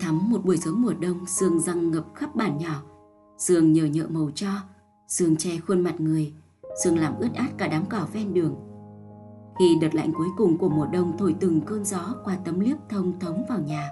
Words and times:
Thắm 0.00 0.30
một 0.30 0.44
buổi 0.44 0.56
sớm 0.56 0.82
mùa 0.82 0.94
đông, 1.00 1.26
sương 1.26 1.60
răng 1.60 1.90
ngập 1.90 2.04
khắp 2.14 2.36
bản 2.36 2.58
nhỏ. 2.58 2.82
Sương 3.38 3.72
nhờ 3.72 3.84
nhợ 3.84 4.06
màu 4.08 4.30
cho, 4.34 4.48
sương 5.08 5.36
che 5.36 5.50
khuôn 5.66 5.80
mặt 5.80 6.00
người, 6.00 6.32
sương 6.84 6.98
làm 6.98 7.14
ướt 7.18 7.28
át 7.34 7.58
cả 7.58 7.68
đám 7.68 7.84
cỏ 7.90 8.06
ven 8.12 8.34
đường. 8.34 8.54
Khi 9.58 9.76
đợt 9.80 9.94
lạnh 9.94 10.12
cuối 10.16 10.28
cùng 10.36 10.58
của 10.58 10.68
mùa 10.68 10.86
đông 10.86 11.18
thổi 11.18 11.34
từng 11.40 11.60
cơn 11.60 11.84
gió 11.84 12.14
qua 12.24 12.36
tấm 12.44 12.60
liếp 12.60 12.76
thông 12.88 13.18
thống 13.20 13.44
vào 13.48 13.58
nhà, 13.58 13.88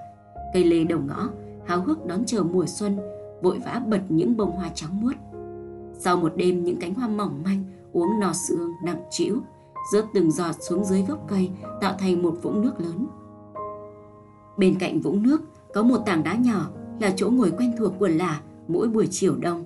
cây 0.54 0.64
lê 0.64 0.84
đầu 0.84 1.00
ngõ 1.00 1.28
háo 1.66 1.80
hức 1.80 2.06
đón 2.06 2.24
chờ 2.24 2.42
mùa 2.42 2.66
xuân, 2.66 2.98
vội 3.42 3.58
vã 3.64 3.82
bật 3.86 4.02
những 4.08 4.36
bông 4.36 4.50
hoa 4.50 4.68
trắng 4.74 5.00
muốt. 5.00 5.14
Sau 5.98 6.16
một 6.16 6.32
đêm 6.36 6.64
những 6.64 6.80
cánh 6.80 6.94
hoa 6.94 7.08
mỏng 7.08 7.42
manh 7.44 7.64
uống 7.92 8.20
nò 8.20 8.32
sương 8.32 8.72
nặng 8.84 9.02
trĩu, 9.10 9.36
rớt 9.92 10.04
từng 10.14 10.30
giọt 10.30 10.54
xuống 10.60 10.84
dưới 10.84 11.02
gốc 11.02 11.18
cây 11.28 11.50
tạo 11.80 11.94
thành 11.98 12.22
một 12.22 12.34
vũng 12.42 12.62
nước 12.62 12.80
lớn. 12.80 13.06
Bên 14.56 14.78
cạnh 14.78 15.00
vũng 15.00 15.22
nước 15.22 15.40
có 15.74 15.82
một 15.82 15.98
tảng 16.06 16.24
đá 16.24 16.34
nhỏ 16.34 16.70
là 17.00 17.12
chỗ 17.16 17.30
ngồi 17.30 17.50
quen 17.58 17.72
thuộc 17.78 17.92
của 17.98 18.08
lả 18.08 18.40
mỗi 18.68 18.88
buổi 18.88 19.08
chiều 19.10 19.36
đông. 19.40 19.64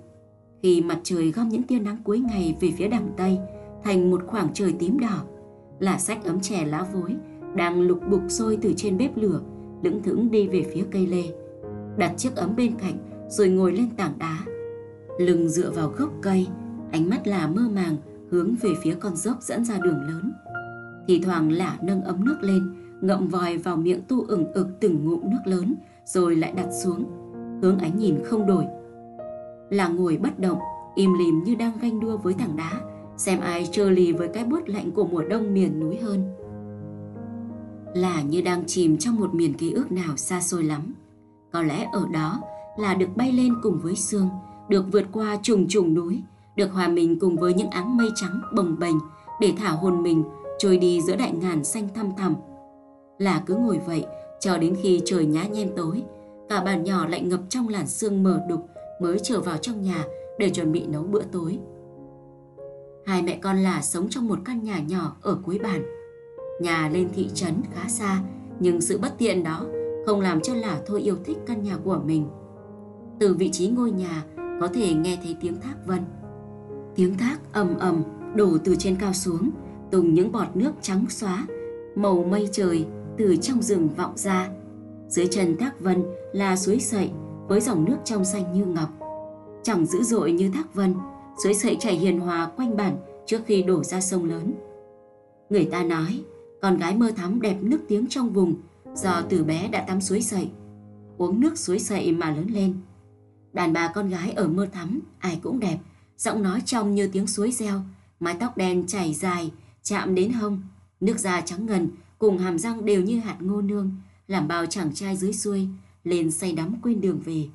Khi 0.63 0.81
mặt 0.81 1.01
trời 1.03 1.31
gom 1.31 1.49
những 1.49 1.63
tia 1.63 1.79
nắng 1.79 1.97
cuối 2.05 2.19
ngày 2.19 2.57
về 2.61 2.73
phía 2.77 2.89
đằng 2.89 3.11
Tây 3.17 3.39
thành 3.85 4.11
một 4.11 4.23
khoảng 4.27 4.49
trời 4.55 4.75
tím 4.79 5.01
đỏ, 5.01 5.23
là 5.79 5.99
sách 5.99 6.25
ấm 6.25 6.41
chè 6.41 6.65
lá 6.65 6.87
vối 6.93 7.17
đang 7.55 7.81
lục 7.81 8.01
bục 8.11 8.23
sôi 8.29 8.59
từ 8.63 8.73
trên 8.77 8.99
bếp 8.99 9.17
lửa 9.17 9.41
lững 9.83 10.03
thững 10.03 10.31
đi 10.31 10.49
về 10.49 10.65
phía 10.75 10.85
cây 10.91 11.07
lê 11.07 11.23
đặt 11.97 12.15
chiếc 12.17 12.37
ấm 12.37 12.57
bên 12.57 12.75
cạnh 12.75 12.99
rồi 13.29 13.49
ngồi 13.49 13.73
lên 13.73 13.91
tảng 13.97 14.19
đá 14.19 14.39
lưng 15.19 15.49
dựa 15.49 15.71
vào 15.71 15.89
gốc 15.89 16.13
cây 16.23 16.47
ánh 16.93 17.11
mắt 17.11 17.27
là 17.27 17.47
mơ 17.47 17.63
màng 17.75 17.97
hướng 18.31 18.55
về 18.61 18.71
phía 18.83 18.95
con 18.95 19.17
dốc 19.17 19.43
dẫn 19.43 19.65
ra 19.65 19.79
đường 19.83 20.03
lớn 20.03 20.33
thì 21.09 21.21
thoảng 21.21 21.53
lả 21.53 21.79
nâng 21.83 22.03
ấm 22.03 22.25
nước 22.25 22.37
lên 22.41 22.75
ngậm 23.01 23.29
vòi 23.29 23.59
vào 23.59 23.77
miệng 23.77 24.01
tu 24.09 24.25
ửng 24.27 24.53
ực 24.53 24.69
từng 24.81 25.05
ngụm 25.05 25.31
nước 25.31 25.43
lớn 25.45 25.75
rồi 26.05 26.37
lại 26.37 26.53
đặt 26.57 26.69
xuống. 26.83 27.05
Hướng 27.63 27.79
ánh 27.79 27.99
nhìn 27.99 28.19
không 28.25 28.47
đổi. 28.47 28.67
Là 29.71 29.89
ngồi 29.89 30.17
bất 30.17 30.39
động, 30.39 30.59
im 30.95 31.11
lìm 31.19 31.45
như 31.45 31.55
đang 31.55 31.73
ganh 31.83 32.01
đua 32.01 32.17
với 32.17 32.35
tảng 32.35 32.57
đá, 32.57 32.71
xem 33.17 33.41
ai 33.41 33.69
trơ 33.73 33.91
lì 33.91 34.13
với 34.13 34.29
cái 34.29 34.45
bút 34.45 34.63
lạnh 34.67 34.91
của 34.91 35.05
mùa 35.05 35.23
đông 35.23 35.55
miền 35.55 35.81
núi 35.81 35.97
hơn. 35.97 36.35
Là 37.95 38.23
như 38.23 38.43
đang 38.43 38.65
chìm 38.67 38.99
trong 38.99 39.17
một 39.21 39.35
miền 39.35 39.55
ký 39.55 39.73
ức 39.73 39.93
nào 39.93 40.17
xa 40.17 40.41
xôi 40.41 40.65
lắm. 40.65 40.95
Có 41.53 41.63
lẽ 41.63 41.89
ở 41.93 42.07
đó 42.13 42.41
là 42.79 42.95
được 42.95 43.17
bay 43.17 43.33
lên 43.33 43.55
cùng 43.63 43.81
với 43.83 43.97
sương, 43.97 44.29
được 44.69 44.85
vượt 44.93 45.05
qua 45.13 45.39
trùng 45.43 45.69
trùng 45.69 45.95
núi, 45.95 46.23
được 46.57 46.73
hòa 46.73 46.89
mình 46.89 47.19
cùng 47.19 47.37
với 47.37 47.55
những 47.55 47.71
áng 47.71 47.97
mây 47.97 48.09
trắng 48.15 48.41
bồng 48.57 48.79
bềnh 48.79 48.97
để 49.41 49.53
thả 49.59 49.69
hồn 49.69 50.03
mình 50.03 50.25
trôi 50.59 50.77
đi 50.77 51.01
giữa 51.01 51.17
đại 51.17 51.33
ngàn 51.33 51.65
xanh 51.65 51.89
thăm 51.95 52.11
thẳm. 52.17 52.35
Là 53.19 53.43
cứ 53.47 53.55
ngồi 53.55 53.81
vậy 53.87 54.07
cho 54.43 54.59
đến 54.59 54.77
khi 54.83 55.03
trời 55.05 55.27
nhá 55.27 55.45
nhem 55.53 55.69
tối, 55.77 56.03
cả 56.49 56.63
bàn 56.65 56.85
nhỏ 56.85 57.07
lại 57.07 57.23
ngập 57.23 57.41
trong 57.49 57.69
làn 57.69 57.87
sương 57.87 58.23
mờ 58.23 58.41
đục 58.49 58.67
mới 59.01 59.19
trở 59.19 59.41
vào 59.41 59.57
trong 59.57 59.83
nhà 59.83 60.05
để 60.39 60.51
chuẩn 60.51 60.73
bị 60.73 60.87
nấu 60.87 61.03
bữa 61.03 61.23
tối. 61.33 61.59
Hai 63.07 63.23
mẹ 63.23 63.39
con 63.43 63.57
là 63.57 63.83
sống 63.83 64.09
trong 64.11 64.29
một 64.29 64.39
căn 64.45 64.63
nhà 64.63 64.79
nhỏ 64.89 65.17
ở 65.23 65.39
cuối 65.45 65.59
bản 65.59 65.83
nhà 66.61 66.91
lên 66.93 67.09
thị 67.15 67.31
trấn 67.35 67.55
khá 67.75 67.89
xa, 67.89 68.23
nhưng 68.61 68.81
sự 68.81 68.99
bất 68.99 69.19
tiện 69.19 69.45
đó 69.45 69.67
không 70.07 70.21
làm 70.21 70.41
cho 70.41 70.55
là 70.55 70.81
thôi 70.87 71.01
yêu 71.03 71.17
thích 71.25 71.39
căn 71.47 71.63
nhà 71.63 71.77
của 71.85 72.01
mình. 72.05 72.27
Từ 73.21 73.35
vị 73.35 73.49
trí 73.49 73.69
ngôi 73.69 73.91
nhà, 73.91 74.25
có 74.61 74.69
thể 74.75 74.95
nghe 74.95 75.19
thấy 75.23 75.37
tiếng 75.41 75.61
thác 75.61 75.75
vân. 75.87 76.01
Tiếng 76.95 77.19
thác 77.19 77.39
ầm 77.53 77.79
ầm 77.79 78.03
đổ 78.35 78.59
từ 78.65 78.77
trên 78.79 78.97
cao 78.97 79.13
xuống 79.13 79.51
tùng 79.91 80.15
những 80.15 80.33
bọt 80.33 80.47
nước 80.55 80.73
trắng 80.83 81.05
xóa, 81.09 81.47
màu 81.95 82.25
mây 82.25 82.49
trời 82.53 82.87
từ 83.19 83.37
trong 83.37 83.63
rừng 83.63 83.89
vọng 83.97 84.13
ra. 84.17 84.51
Dưới 85.09 85.27
chân 85.27 85.57
thác 85.57 85.81
vân 85.81 86.05
là 86.33 86.57
suối 86.57 86.81
sậy 86.81 87.11
với 87.49 87.61
dòng 87.61 87.85
nước 87.85 87.97
trong 88.05 88.25
xanh 88.25 88.53
như 88.53 88.65
ngọc. 88.65 88.89
Chẳng 89.63 89.87
dữ 89.87 90.03
dội 90.03 90.33
như 90.33 90.51
thác 90.51 90.75
vân, 90.75 90.95
suối 91.45 91.55
sậy 91.55 91.77
chảy 91.81 91.95
hiền 91.95 92.21
hòa 92.21 92.51
quanh 92.57 92.77
bản 92.77 92.97
trước 93.27 93.41
khi 93.47 93.63
đổ 93.63 93.85
ra 93.85 94.01
sông 94.01 94.25
lớn. 94.25 94.55
Người 95.51 95.65
ta 95.65 95.83
nói, 95.83 96.25
con 96.63 96.77
gái 96.77 96.97
mơ 96.97 97.13
thắm 97.17 97.41
đẹp 97.41 97.57
nước 97.61 97.79
tiếng 97.89 98.07
trong 98.07 98.33
vùng 98.33 98.55
do 98.95 99.23
từ 99.29 99.45
bé 99.45 99.69
đã 99.69 99.85
tắm 99.89 100.01
suối 100.01 100.23
sậy, 100.23 100.51
uống 101.19 101.41
nước 101.41 101.59
suối 101.59 101.79
sậy 101.79 102.13
mà 102.13 102.31
lớn 102.31 102.47
lên. 102.53 102.75
Đàn 103.53 103.73
bà 103.73 103.89
con 103.89 104.09
gái 104.09 104.33
ở 104.33 104.49
mơ 104.49 104.67
thắm, 104.73 105.01
ai 105.19 105.39
cũng 105.43 105.61
đẹp, 105.61 105.79
giọng 106.19 106.43
nói 106.43 106.63
trong 106.65 106.95
như 106.95 107.09
tiếng 107.13 107.27
suối 107.27 107.53
reo, 107.53 107.81
mái 108.21 108.37
tóc 108.41 108.57
đen 108.57 108.87
chảy 108.87 109.15
dài, 109.15 109.51
chạm 109.83 110.15
đến 110.15 110.33
hông, 110.33 110.63
nước 111.01 111.19
da 111.19 111.41
trắng 111.41 111.67
ngần 111.67 111.89
cùng 112.23 112.39
hàm 112.39 112.59
răng 112.59 112.85
đều 112.85 113.03
như 113.03 113.21
hạt 113.21 113.37
ngô 113.41 113.63
nương 113.63 113.91
làm 114.29 114.49
bao 114.49 114.67
chàng 114.67 114.95
trai 114.95 115.17
dưới 115.17 115.33
xuôi 115.33 115.69
lên 116.05 116.31
say 116.31 116.53
đắm 116.53 116.75
quên 116.83 117.01
đường 117.01 117.21
về 117.25 117.49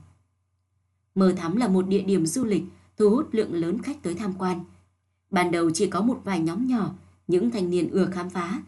mờ 1.15 1.33
thắm 1.33 1.55
là 1.55 1.67
một 1.67 1.87
địa 1.87 2.01
điểm 2.01 2.25
du 2.25 2.45
lịch 2.45 2.63
thu 2.97 3.09
hút 3.09 3.29
lượng 3.31 3.53
lớn 3.53 3.81
khách 3.81 4.03
tới 4.03 4.15
tham 4.15 4.33
quan 4.37 4.59
ban 5.31 5.51
đầu 5.51 5.71
chỉ 5.71 5.87
có 5.87 6.01
một 6.01 6.21
vài 6.23 6.39
nhóm 6.39 6.67
nhỏ 6.67 6.93
những 7.27 7.51
thanh 7.51 7.69
niên 7.69 7.89
ưa 7.91 8.05
khám 8.05 8.29
phá 8.29 8.61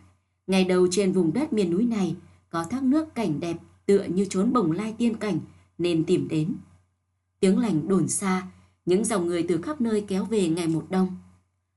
Ngày 0.49 0.65
đầu 0.65 0.87
trên 0.91 1.11
vùng 1.11 1.33
đất 1.33 1.53
miền 1.53 1.71
núi 1.71 1.85
này 1.85 2.15
có 2.49 2.63
thác 2.63 2.83
nước 2.83 3.15
cảnh 3.15 3.39
đẹp 3.39 3.57
tựa 3.85 4.03
như 4.03 4.25
trốn 4.29 4.53
bồng 4.53 4.71
lai 4.71 4.95
tiên 4.97 5.15
cảnh 5.15 5.39
nên 5.77 6.03
tìm 6.03 6.27
đến. 6.27 6.55
Tiếng 7.39 7.59
lành 7.59 7.87
đồn 7.87 8.07
xa, 8.07 8.47
những 8.85 9.05
dòng 9.05 9.27
người 9.27 9.43
từ 9.43 9.61
khắp 9.61 9.81
nơi 9.81 10.05
kéo 10.07 10.25
về 10.25 10.49
ngày 10.49 10.67
một 10.67 10.85
đông. 10.89 11.17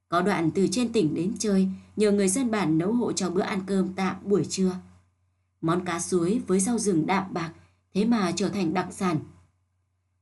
Có 0.08 0.22
đoạn 0.22 0.50
từ 0.50 0.66
trên 0.70 0.92
tỉnh 0.92 1.14
đến 1.14 1.32
chơi 1.38 1.68
nhờ 1.96 2.12
người 2.12 2.28
dân 2.28 2.50
bản 2.50 2.78
nấu 2.78 2.92
hộ 2.92 3.12
cho 3.12 3.30
bữa 3.30 3.40
ăn 3.40 3.60
cơm 3.66 3.92
tạm 3.92 4.16
buổi 4.24 4.44
trưa. 4.44 4.72
Món 5.60 5.84
cá 5.84 6.00
suối 6.00 6.42
với 6.46 6.60
rau 6.60 6.78
rừng 6.78 7.06
đạm 7.06 7.34
bạc 7.34 7.52
thế 7.94 8.04
mà 8.04 8.32
trở 8.36 8.48
thành 8.48 8.74
đặc 8.74 8.88
sản. 8.90 9.16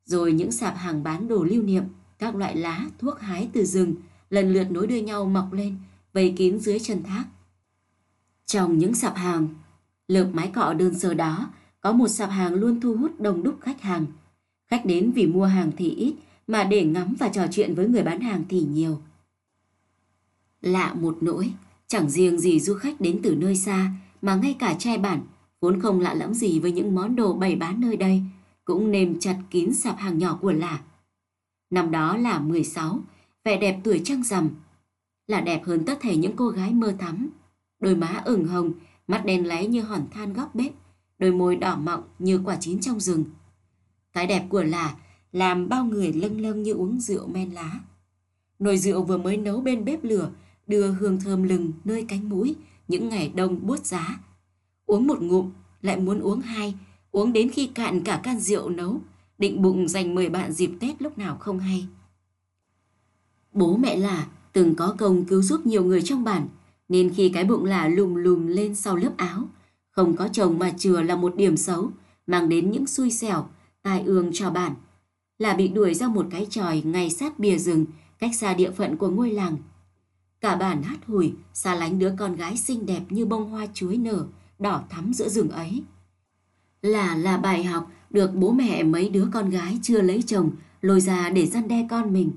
Rồi 0.04 0.32
những 0.32 0.53
sạp 0.53 0.76
hàng 0.76 1.03
bán 1.03 1.28
đồ 1.28 1.44
lưu 1.44 1.62
niệm, 1.62 1.84
các 2.19 2.34
loại 2.34 2.56
lá, 2.56 2.86
thuốc 2.98 3.20
hái 3.20 3.48
từ 3.53 3.64
rừng 3.64 3.94
lần 4.30 4.53
lượt 4.53 4.70
nối 4.70 4.86
đuôi 4.86 5.00
nhau 5.00 5.25
mọc 5.25 5.53
lên, 5.53 5.76
vây 6.12 6.34
kín 6.36 6.59
dưới 6.59 6.78
chân 6.78 7.03
thác. 7.03 7.25
Trong 8.47 8.78
những 8.78 8.94
sạp 8.94 9.16
hàng, 9.16 9.48
lợp 10.09 10.28
mái 10.32 10.50
cọ 10.54 10.75
đơn 10.75 10.98
sơ 10.98 11.14
đó, 11.14 11.50
có 11.80 11.92
một 11.92 12.09
sạp 12.09 12.30
hàng 12.30 12.54
luôn 12.54 12.80
thu 12.80 12.97
hút 12.97 13.20
đông 13.20 13.42
đúc 13.42 13.59
khách 13.60 13.80
hàng. 13.80 14.06
Khách 14.66 14.86
đến 14.86 15.12
vì 15.12 15.26
mua 15.26 15.44
hàng 15.44 15.72
thì 15.76 15.91
ít, 15.91 16.14
mà 16.47 16.64
để 16.64 16.84
ngắm 16.84 17.14
và 17.19 17.28
trò 17.28 17.47
chuyện 17.50 17.75
với 17.75 17.88
người 17.88 18.03
bán 18.03 18.20
hàng 18.20 18.44
thì 18.48 18.60
nhiều. 18.60 19.00
Lạ 20.60 20.94
một 20.94 21.19
nỗi, 21.21 21.53
chẳng 21.87 22.10
riêng 22.10 22.38
gì 22.38 22.60
du 22.60 22.75
khách 22.75 23.00
đến 23.00 23.21
từ 23.22 23.34
nơi 23.34 23.56
xa, 23.56 23.93
mà 24.22 24.34
ngay 24.34 24.56
cả 24.59 24.75
trai 24.78 24.98
bản, 24.98 25.21
vốn 25.60 25.81
không 25.81 26.00
lạ 26.00 26.15
lẫm 26.15 26.34
gì 26.34 26.59
với 26.59 26.72
những 26.72 26.94
món 26.94 27.16
đồ 27.16 27.34
bày 27.34 27.56
bán 27.56 27.81
nơi 27.81 27.97
đây, 27.97 28.22
cũng 28.65 28.91
nêm 28.91 29.19
chặt 29.21 29.38
kín 29.50 29.75
sạp 29.75 29.98
hàng 29.98 30.19
nhỏ 30.19 30.38
của 30.41 30.53
lạ. 30.53 30.81
Năm 31.71 31.91
đó 31.91 32.16
là 32.16 32.38
16, 32.41 33.00
vẻ 33.44 33.60
đẹp 33.60 33.81
tuổi 33.84 34.00
trăng 34.04 34.22
rằm, 34.22 34.48
là 35.26 35.41
đẹp 35.41 35.65
hơn 35.65 35.84
tất 35.84 35.98
thể 36.00 36.16
những 36.16 36.37
cô 36.37 36.48
gái 36.48 36.72
mơ 36.72 36.94
thắm 36.98 37.31
đôi 37.81 37.97
má 37.97 38.22
ửng 38.25 38.44
hồng, 38.44 38.72
mắt 39.06 39.25
đen 39.25 39.47
láy 39.47 39.66
như 39.66 39.82
hòn 39.82 40.06
than 40.10 40.32
góc 40.32 40.54
bếp, 40.54 40.72
đôi 41.19 41.32
môi 41.32 41.56
đỏ 41.56 41.77
mọng 41.77 42.03
như 42.19 42.41
quả 42.44 42.56
chín 42.60 42.81
trong 42.81 43.00
rừng. 43.00 43.25
Cái 44.12 44.27
đẹp 44.27 44.47
của 44.48 44.62
là 44.62 44.94
làm 45.32 45.68
bao 45.68 45.84
người 45.84 46.12
lâng 46.12 46.41
lâng 46.41 46.62
như 46.62 46.72
uống 46.72 47.01
rượu 47.01 47.27
men 47.27 47.51
lá. 47.51 47.80
Nồi 48.59 48.78
rượu 48.78 49.03
vừa 49.03 49.18
mới 49.18 49.36
nấu 49.36 49.60
bên 49.60 49.84
bếp 49.84 50.04
lửa 50.04 50.30
đưa 50.71 50.91
hương 50.93 51.21
thơm 51.21 51.43
lừng 51.43 51.72
nơi 51.84 52.05
cánh 52.09 52.28
mũi 52.28 52.57
những 52.89 53.09
ngày 53.09 53.33
đông 53.34 53.67
buốt 53.67 53.87
giá. 53.87 54.21
Uống 54.87 55.07
một 55.07 55.22
ngụm 55.22 55.51
lại 55.83 55.97
muốn 55.97 56.21
uống 56.21 56.41
hai, 56.41 56.75
uống 57.11 57.33
đến 57.33 57.51
khi 57.51 57.67
cạn 57.67 58.01
cả 58.01 58.21
can 58.22 58.41
rượu 58.41 58.69
nấu, 58.69 59.01
định 59.39 59.63
bụng 59.63 59.89
dành 59.89 60.15
mời 60.15 60.28
bạn 60.28 60.53
dịp 60.53 60.71
Tết 60.81 61.03
lúc 61.03 61.19
nào 61.19 61.37
không 61.37 61.59
hay. 61.59 61.87
Bố 63.53 63.77
mẹ 63.77 63.97
là 63.97 64.27
từng 64.53 64.75
có 64.75 64.95
công 64.99 65.25
cứu 65.25 65.43
giúp 65.43 65.67
nhiều 65.67 65.84
người 65.84 66.03
trong 66.03 66.25
bản, 66.25 66.49
nên 66.89 67.15
khi 67.15 67.28
cái 67.28 67.45
bụng 67.45 67.65
là 67.65 67.89
lùm 67.89 68.15
lùm 68.15 68.47
lên 68.47 68.75
sau 68.75 68.97
lớp 68.97 69.13
áo, 69.17 69.49
không 69.91 70.17
có 70.17 70.28
chồng 70.28 70.59
mà 70.59 70.71
chừa 70.71 71.03
là 71.03 71.17
một 71.17 71.37
điểm 71.37 71.57
xấu, 71.57 71.91
mang 72.27 72.49
đến 72.49 72.71
những 72.71 72.87
xui 72.87 73.11
xẻo, 73.11 73.49
tai 73.83 74.03
ương 74.03 74.31
cho 74.33 74.51
bản. 74.51 74.75
Là 75.39 75.55
bị 75.55 75.69
đuổi 75.69 75.95
ra 75.95 76.09
một 76.09 76.27
cái 76.31 76.47
tròi 76.51 76.83
ngay 76.83 77.11
sát 77.11 77.39
bìa 77.39 77.59
rừng, 77.59 77.87
cách 78.19 78.34
xa 78.34 78.55
địa 78.55 78.71
phận 78.71 78.97
của 78.97 79.09
ngôi 79.09 79.31
làng. 79.31 79.57
Cả 80.41 80.57
bản 80.57 80.83
hát 80.83 80.98
hủi, 81.07 81.33
xa 81.53 81.75
lánh 81.75 81.98
đứa 81.98 82.15
con 82.19 82.37
gái 82.37 82.57
xinh 82.57 82.87
đẹp 82.87 83.03
như 83.10 83.27
bông 83.27 83.51
hoa 83.51 83.66
chuối 83.75 83.97
nở, 83.97 84.27
đỏ 84.59 84.84
thắm 84.89 85.13
giữa 85.15 85.28
rừng 85.28 85.51
ấy. 85.51 85.83
Là 86.83 87.16
là 87.16 87.37
bài 87.37 87.65
học 87.65 87.91
được 88.10 88.34
bố 88.34 88.53
mẹ 88.53 88.83
mấy 88.83 89.09
đứa 89.09 89.28
con 89.33 89.51
gái 89.51 89.78
chưa 89.83 90.01
lấy 90.01 90.22
chồng 90.22 90.51
lôi 90.81 91.01
ra 91.01 91.31
để 91.31 91.47
gian 91.47 91.69
đe 91.69 91.87
con 91.91 92.13
mình. 92.13 92.31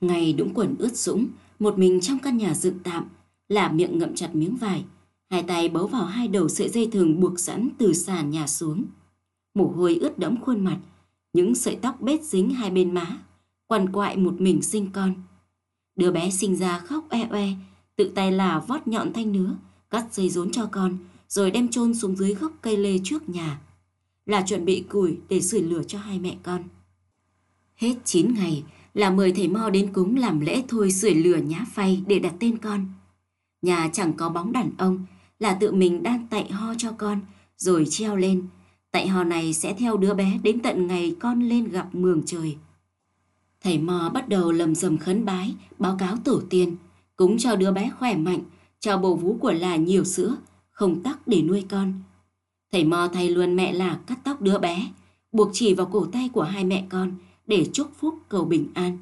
Ngày 0.00 0.32
đũng 0.32 0.54
quần 0.54 0.74
ướt 0.78 0.96
sũng, 0.96 1.26
một 1.58 1.78
mình 1.78 2.00
trong 2.00 2.18
căn 2.18 2.36
nhà 2.36 2.54
dựng 2.54 2.78
tạm, 2.78 3.08
là 3.48 3.68
miệng 3.68 3.98
ngậm 3.98 4.14
chặt 4.14 4.34
miếng 4.34 4.56
vải, 4.56 4.84
hai 5.30 5.42
tay 5.42 5.68
bấu 5.68 5.86
vào 5.86 6.04
hai 6.04 6.28
đầu 6.28 6.48
sợi 6.48 6.68
dây 6.68 6.88
thừng 6.92 7.20
buộc 7.20 7.40
sẵn 7.40 7.68
từ 7.78 7.92
sàn 7.92 8.30
nhà 8.30 8.46
xuống. 8.46 8.84
Mồ 9.54 9.66
hôi 9.66 9.94
ướt 9.94 10.18
đẫm 10.18 10.40
khuôn 10.40 10.64
mặt, 10.64 10.78
những 11.32 11.54
sợi 11.54 11.76
tóc 11.82 12.00
bết 12.00 12.22
dính 12.22 12.50
hai 12.50 12.70
bên 12.70 12.94
má, 12.94 13.18
quằn 13.66 13.92
quại 13.92 14.16
một 14.16 14.40
mình 14.40 14.62
sinh 14.62 14.90
con. 14.92 15.14
Đứa 15.96 16.10
bé 16.10 16.30
sinh 16.30 16.56
ra 16.56 16.78
khóc 16.78 17.04
e 17.10 17.28
oe, 17.30 17.48
tự 17.96 18.12
tay 18.14 18.32
là 18.32 18.58
vót 18.58 18.86
nhọn 18.86 19.12
thanh 19.12 19.32
nứa, 19.32 19.56
cắt 19.90 20.14
dây 20.14 20.28
rốn 20.28 20.50
cho 20.50 20.66
con, 20.66 20.98
rồi 21.28 21.50
đem 21.50 21.68
chôn 21.68 21.94
xuống 21.94 22.16
dưới 22.16 22.34
gốc 22.34 22.52
cây 22.62 22.76
lê 22.76 22.98
trước 23.04 23.28
nhà. 23.28 23.60
là 24.26 24.42
chuẩn 24.46 24.64
bị 24.64 24.84
củi 24.88 25.18
để 25.28 25.40
sưởi 25.40 25.62
lửa 25.62 25.82
cho 25.82 25.98
hai 25.98 26.18
mẹ 26.18 26.36
con. 26.42 26.62
Hết 27.74 27.94
9 28.04 28.34
ngày 28.34 28.64
là 28.94 29.10
mời 29.10 29.32
thầy 29.32 29.48
Mo 29.48 29.70
đến 29.70 29.92
cúng 29.92 30.16
làm 30.16 30.40
lễ 30.40 30.62
thôi 30.68 30.92
sưởi 30.92 31.14
lửa 31.14 31.36
nhá 31.36 31.66
phay 31.72 32.02
để 32.06 32.18
đặt 32.18 32.34
tên 32.40 32.58
con. 32.58 32.86
Nhà 33.62 33.90
chẳng 33.92 34.12
có 34.12 34.28
bóng 34.28 34.52
đàn 34.52 34.70
ông 34.78 35.06
là 35.38 35.54
tự 35.54 35.72
mình 35.72 36.02
đan 36.02 36.26
tạy 36.30 36.52
ho 36.52 36.74
cho 36.78 36.92
con 36.92 37.20
rồi 37.56 37.86
treo 37.90 38.16
lên. 38.16 38.46
Tạy 38.90 39.08
ho 39.08 39.24
này 39.24 39.52
sẽ 39.52 39.74
theo 39.74 39.96
đứa 39.96 40.14
bé 40.14 40.38
đến 40.42 40.60
tận 40.60 40.86
ngày 40.86 41.16
con 41.20 41.42
lên 41.42 41.68
gặp 41.68 41.94
mường 41.94 42.22
trời. 42.26 42.56
Thầy 43.62 43.78
mò 43.78 44.10
bắt 44.14 44.28
đầu 44.28 44.52
lầm 44.52 44.74
rầm 44.74 44.98
khấn 44.98 45.24
bái, 45.24 45.54
báo 45.78 45.96
cáo 45.98 46.16
tổ 46.24 46.42
tiên, 46.50 46.76
cúng 47.16 47.38
cho 47.38 47.56
đứa 47.56 47.72
bé 47.72 47.90
khỏe 47.98 48.16
mạnh, 48.16 48.40
cho 48.80 48.98
bầu 48.98 49.16
vú 49.16 49.36
của 49.40 49.52
là 49.52 49.76
nhiều 49.76 50.04
sữa, 50.04 50.36
không 50.70 51.02
tắc 51.02 51.28
để 51.28 51.42
nuôi 51.42 51.64
con. 51.70 51.94
Thầy 52.72 52.84
mò 52.84 53.08
thay 53.12 53.30
luôn 53.30 53.56
mẹ 53.56 53.72
là 53.72 54.00
cắt 54.06 54.18
tóc 54.24 54.40
đứa 54.40 54.58
bé, 54.58 54.86
buộc 55.32 55.50
chỉ 55.52 55.74
vào 55.74 55.86
cổ 55.86 56.06
tay 56.12 56.28
của 56.32 56.42
hai 56.42 56.64
mẹ 56.64 56.86
con 56.90 57.12
để 57.46 57.66
chúc 57.72 57.90
phúc 58.00 58.14
cầu 58.28 58.44
bình 58.44 58.68
an. 58.74 58.98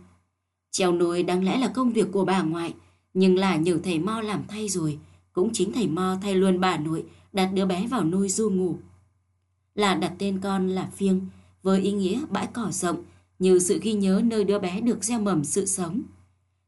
Treo 0.70 0.92
nôi 0.92 1.22
đáng 1.22 1.44
lẽ 1.44 1.58
là 1.58 1.68
công 1.68 1.92
việc 1.92 2.08
của 2.12 2.24
bà 2.24 2.42
ngoại, 2.42 2.74
nhưng 3.14 3.38
là 3.38 3.56
nhờ 3.56 3.78
thầy 3.82 3.98
Mo 3.98 4.20
làm 4.20 4.42
thay 4.48 4.68
rồi, 4.68 4.98
cũng 5.32 5.50
chính 5.52 5.72
thầy 5.72 5.86
Mo 5.86 6.16
thay 6.22 6.34
luôn 6.34 6.60
bà 6.60 6.76
nội 6.76 7.04
đặt 7.32 7.50
đứa 7.54 7.66
bé 7.66 7.86
vào 7.86 8.04
nôi 8.04 8.28
du 8.28 8.50
ngủ. 8.50 8.76
Là 9.74 9.94
đặt 9.94 10.12
tên 10.18 10.40
con 10.42 10.68
là 10.68 10.90
Phiêng, 10.96 11.20
với 11.62 11.80
ý 11.80 11.92
nghĩa 11.92 12.20
bãi 12.30 12.46
cỏ 12.46 12.68
rộng, 12.70 13.02
như 13.40 13.58
sự 13.58 13.80
ghi 13.82 13.92
nhớ 13.92 14.22
nơi 14.24 14.44
đứa 14.44 14.58
bé 14.58 14.80
được 14.80 15.04
gieo 15.04 15.20
mầm 15.20 15.44
sự 15.44 15.66
sống. 15.66 16.02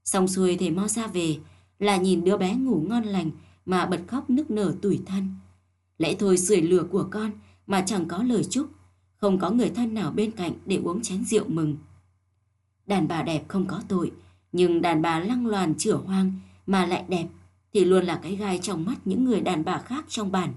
Xong 0.04 0.28
xuôi 0.28 0.56
thầy 0.56 0.70
Mo 0.70 0.88
ra 0.88 1.06
về, 1.06 1.38
là 1.78 1.96
nhìn 1.96 2.24
đứa 2.24 2.36
bé 2.36 2.54
ngủ 2.54 2.84
ngon 2.88 3.04
lành 3.04 3.30
mà 3.66 3.86
bật 3.86 4.00
khóc 4.06 4.30
nức 4.30 4.50
nở 4.50 4.74
tủi 4.82 5.00
thân. 5.06 5.28
Lẽ 5.98 6.14
thôi 6.19 6.38
sưởi 6.38 6.62
lửa 6.62 6.84
của 6.90 7.08
con 7.10 7.30
mà 7.66 7.80
chẳng 7.86 8.08
có 8.08 8.22
lời 8.22 8.44
chúc, 8.50 8.70
không 9.16 9.38
có 9.38 9.50
người 9.50 9.70
thân 9.70 9.94
nào 9.94 10.12
bên 10.12 10.30
cạnh 10.30 10.52
để 10.66 10.76
uống 10.76 11.02
chén 11.02 11.24
rượu 11.24 11.44
mừng. 11.48 11.76
Đàn 12.86 13.08
bà 13.08 13.22
đẹp 13.22 13.44
không 13.48 13.66
có 13.66 13.82
tội, 13.88 14.12
nhưng 14.52 14.82
đàn 14.82 15.02
bà 15.02 15.18
lăng 15.20 15.46
loàn 15.46 15.75
chửa 15.75 15.96
hoang 15.96 16.32
mà 16.66 16.86
lại 16.86 17.04
đẹp 17.08 17.26
thì 17.72 17.84
luôn 17.84 18.04
là 18.04 18.20
cái 18.22 18.36
gai 18.36 18.58
trong 18.62 18.84
mắt 18.84 18.96
những 19.04 19.25
người 19.25 19.40
đàn 19.40 19.64
bà 19.64 19.78
khác 19.78 20.04
trong 20.08 20.32
bản. 20.32 20.54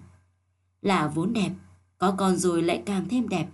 Là 0.81 1.07
vốn 1.07 1.33
đẹp, 1.33 1.51
có 1.97 2.15
con 2.17 2.35
rồi 2.35 2.63
lại 2.63 2.83
càng 2.85 3.05
thêm 3.09 3.29
đẹp. 3.29 3.47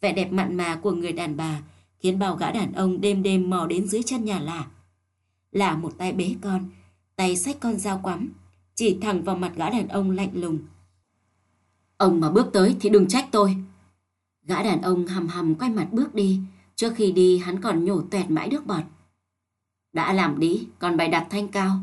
Vẻ 0.00 0.12
đẹp 0.12 0.32
mặn 0.32 0.56
mà 0.56 0.76
của 0.76 0.92
người 0.92 1.12
đàn 1.12 1.36
bà 1.36 1.62
khiến 2.00 2.18
bao 2.18 2.36
gã 2.36 2.52
đàn 2.52 2.72
ông 2.72 3.00
đêm 3.00 3.22
đêm 3.22 3.50
mò 3.50 3.66
đến 3.66 3.88
dưới 3.88 4.02
chân 4.02 4.24
nhà 4.24 4.40
là. 4.40 4.66
Là 5.52 5.76
một 5.76 5.92
tay 5.98 6.12
bế 6.12 6.34
con, 6.42 6.64
tay 7.16 7.36
xách 7.36 7.60
con 7.60 7.78
dao 7.78 8.00
quắm, 8.02 8.32
chỉ 8.74 8.98
thẳng 9.00 9.22
vào 9.22 9.36
mặt 9.36 9.52
gã 9.56 9.70
đàn 9.70 9.88
ông 9.88 10.10
lạnh 10.10 10.30
lùng. 10.34 10.58
Ông 11.96 12.20
mà 12.20 12.30
bước 12.30 12.46
tới 12.52 12.76
thì 12.80 12.88
đừng 12.88 13.08
trách 13.08 13.28
tôi. 13.32 13.56
Gã 14.42 14.62
đàn 14.62 14.82
ông 14.82 15.06
hầm 15.06 15.28
hầm 15.28 15.54
quay 15.54 15.70
mặt 15.70 15.88
bước 15.92 16.14
đi, 16.14 16.40
trước 16.76 16.94
khi 16.96 17.12
đi 17.12 17.38
hắn 17.38 17.60
còn 17.60 17.84
nhổ 17.84 18.00
tuẹt 18.02 18.30
mãi 18.30 18.48
nước 18.48 18.66
bọt. 18.66 18.84
Đã 19.92 20.12
làm 20.12 20.40
đi, 20.40 20.68
còn 20.78 20.96
bày 20.96 21.08
đặt 21.08 21.26
thanh 21.30 21.48
cao. 21.48 21.80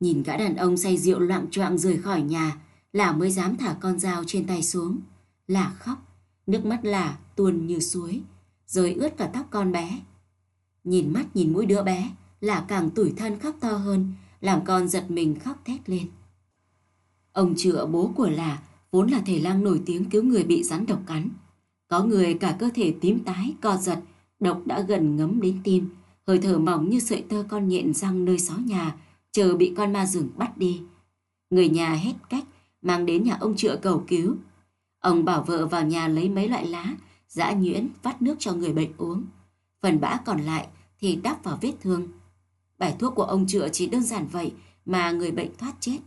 Nhìn 0.00 0.22
gã 0.22 0.36
đàn 0.36 0.56
ông 0.56 0.76
say 0.76 0.96
rượu 0.96 1.18
loạn 1.18 1.46
choạng 1.50 1.78
rời 1.78 1.96
khỏi 1.96 2.22
nhà, 2.22 2.56
là 2.92 3.12
mới 3.12 3.30
dám 3.30 3.56
thả 3.56 3.76
con 3.80 3.98
dao 3.98 4.24
trên 4.26 4.46
tay 4.46 4.62
xuống. 4.62 5.00
Là 5.46 5.74
khóc, 5.78 5.98
nước 6.46 6.64
mắt 6.66 6.84
là 6.84 7.18
tuôn 7.36 7.66
như 7.66 7.80
suối, 7.80 8.22
rồi 8.66 8.92
ướt 8.92 9.16
cả 9.16 9.30
tóc 9.32 9.46
con 9.50 9.72
bé. 9.72 10.00
Nhìn 10.84 11.12
mắt 11.12 11.24
nhìn 11.34 11.52
mũi 11.52 11.66
đứa 11.66 11.82
bé, 11.82 12.10
là 12.40 12.64
càng 12.68 12.90
tủi 12.90 13.12
thân 13.16 13.38
khóc 13.38 13.56
to 13.60 13.72
hơn, 13.72 14.12
làm 14.40 14.64
con 14.64 14.88
giật 14.88 15.10
mình 15.10 15.38
khóc 15.38 15.64
thét 15.64 15.90
lên. 15.90 16.06
Ông 17.32 17.54
chữa 17.56 17.86
bố 17.86 18.12
của 18.16 18.28
là 18.28 18.62
vốn 18.90 19.08
là 19.08 19.22
thể 19.26 19.40
lang 19.40 19.64
nổi 19.64 19.82
tiếng 19.86 20.04
cứu 20.04 20.22
người 20.22 20.44
bị 20.44 20.62
rắn 20.62 20.86
độc 20.86 21.00
cắn. 21.06 21.28
Có 21.88 22.04
người 22.04 22.34
cả 22.34 22.56
cơ 22.58 22.70
thể 22.74 22.94
tím 23.00 23.24
tái, 23.24 23.54
co 23.60 23.76
giật, 23.76 24.00
độc 24.40 24.66
đã 24.66 24.80
gần 24.80 25.16
ngấm 25.16 25.40
đến 25.40 25.60
tim, 25.64 25.88
hơi 26.26 26.38
thở 26.38 26.58
mỏng 26.58 26.90
như 26.90 27.00
sợi 27.00 27.22
tơ 27.22 27.44
con 27.48 27.68
nhện 27.68 27.94
răng 27.94 28.24
nơi 28.24 28.38
xó 28.38 28.54
nhà, 28.64 28.94
chờ 29.32 29.56
bị 29.56 29.74
con 29.76 29.92
ma 29.92 30.06
rừng 30.06 30.28
bắt 30.36 30.58
đi. 30.58 30.80
Người 31.50 31.68
nhà 31.68 31.94
hết 31.94 32.12
cách, 32.30 32.44
mang 32.82 33.06
đến 33.06 33.24
nhà 33.24 33.36
ông 33.40 33.56
chữa 33.56 33.76
cầu 33.82 34.04
cứu. 34.08 34.36
Ông 35.00 35.24
bảo 35.24 35.42
vợ 35.42 35.66
vào 35.66 35.86
nhà 35.86 36.08
lấy 36.08 36.28
mấy 36.28 36.48
loại 36.48 36.66
lá, 36.66 36.94
dã 37.28 37.52
nhuyễn, 37.52 37.88
vắt 38.02 38.22
nước 38.22 38.36
cho 38.38 38.52
người 38.52 38.72
bệnh 38.72 38.92
uống. 38.96 39.24
Phần 39.82 40.00
bã 40.00 40.20
còn 40.24 40.40
lại 40.40 40.68
thì 40.98 41.16
đắp 41.16 41.44
vào 41.44 41.58
vết 41.60 41.72
thương. 41.80 42.08
Bài 42.78 42.96
thuốc 42.98 43.14
của 43.14 43.22
ông 43.22 43.46
chữa 43.46 43.68
chỉ 43.72 43.86
đơn 43.86 44.02
giản 44.02 44.26
vậy 44.26 44.52
mà 44.84 45.10
người 45.10 45.32
bệnh 45.32 45.56
thoát 45.56 45.74
chết. 45.80 45.98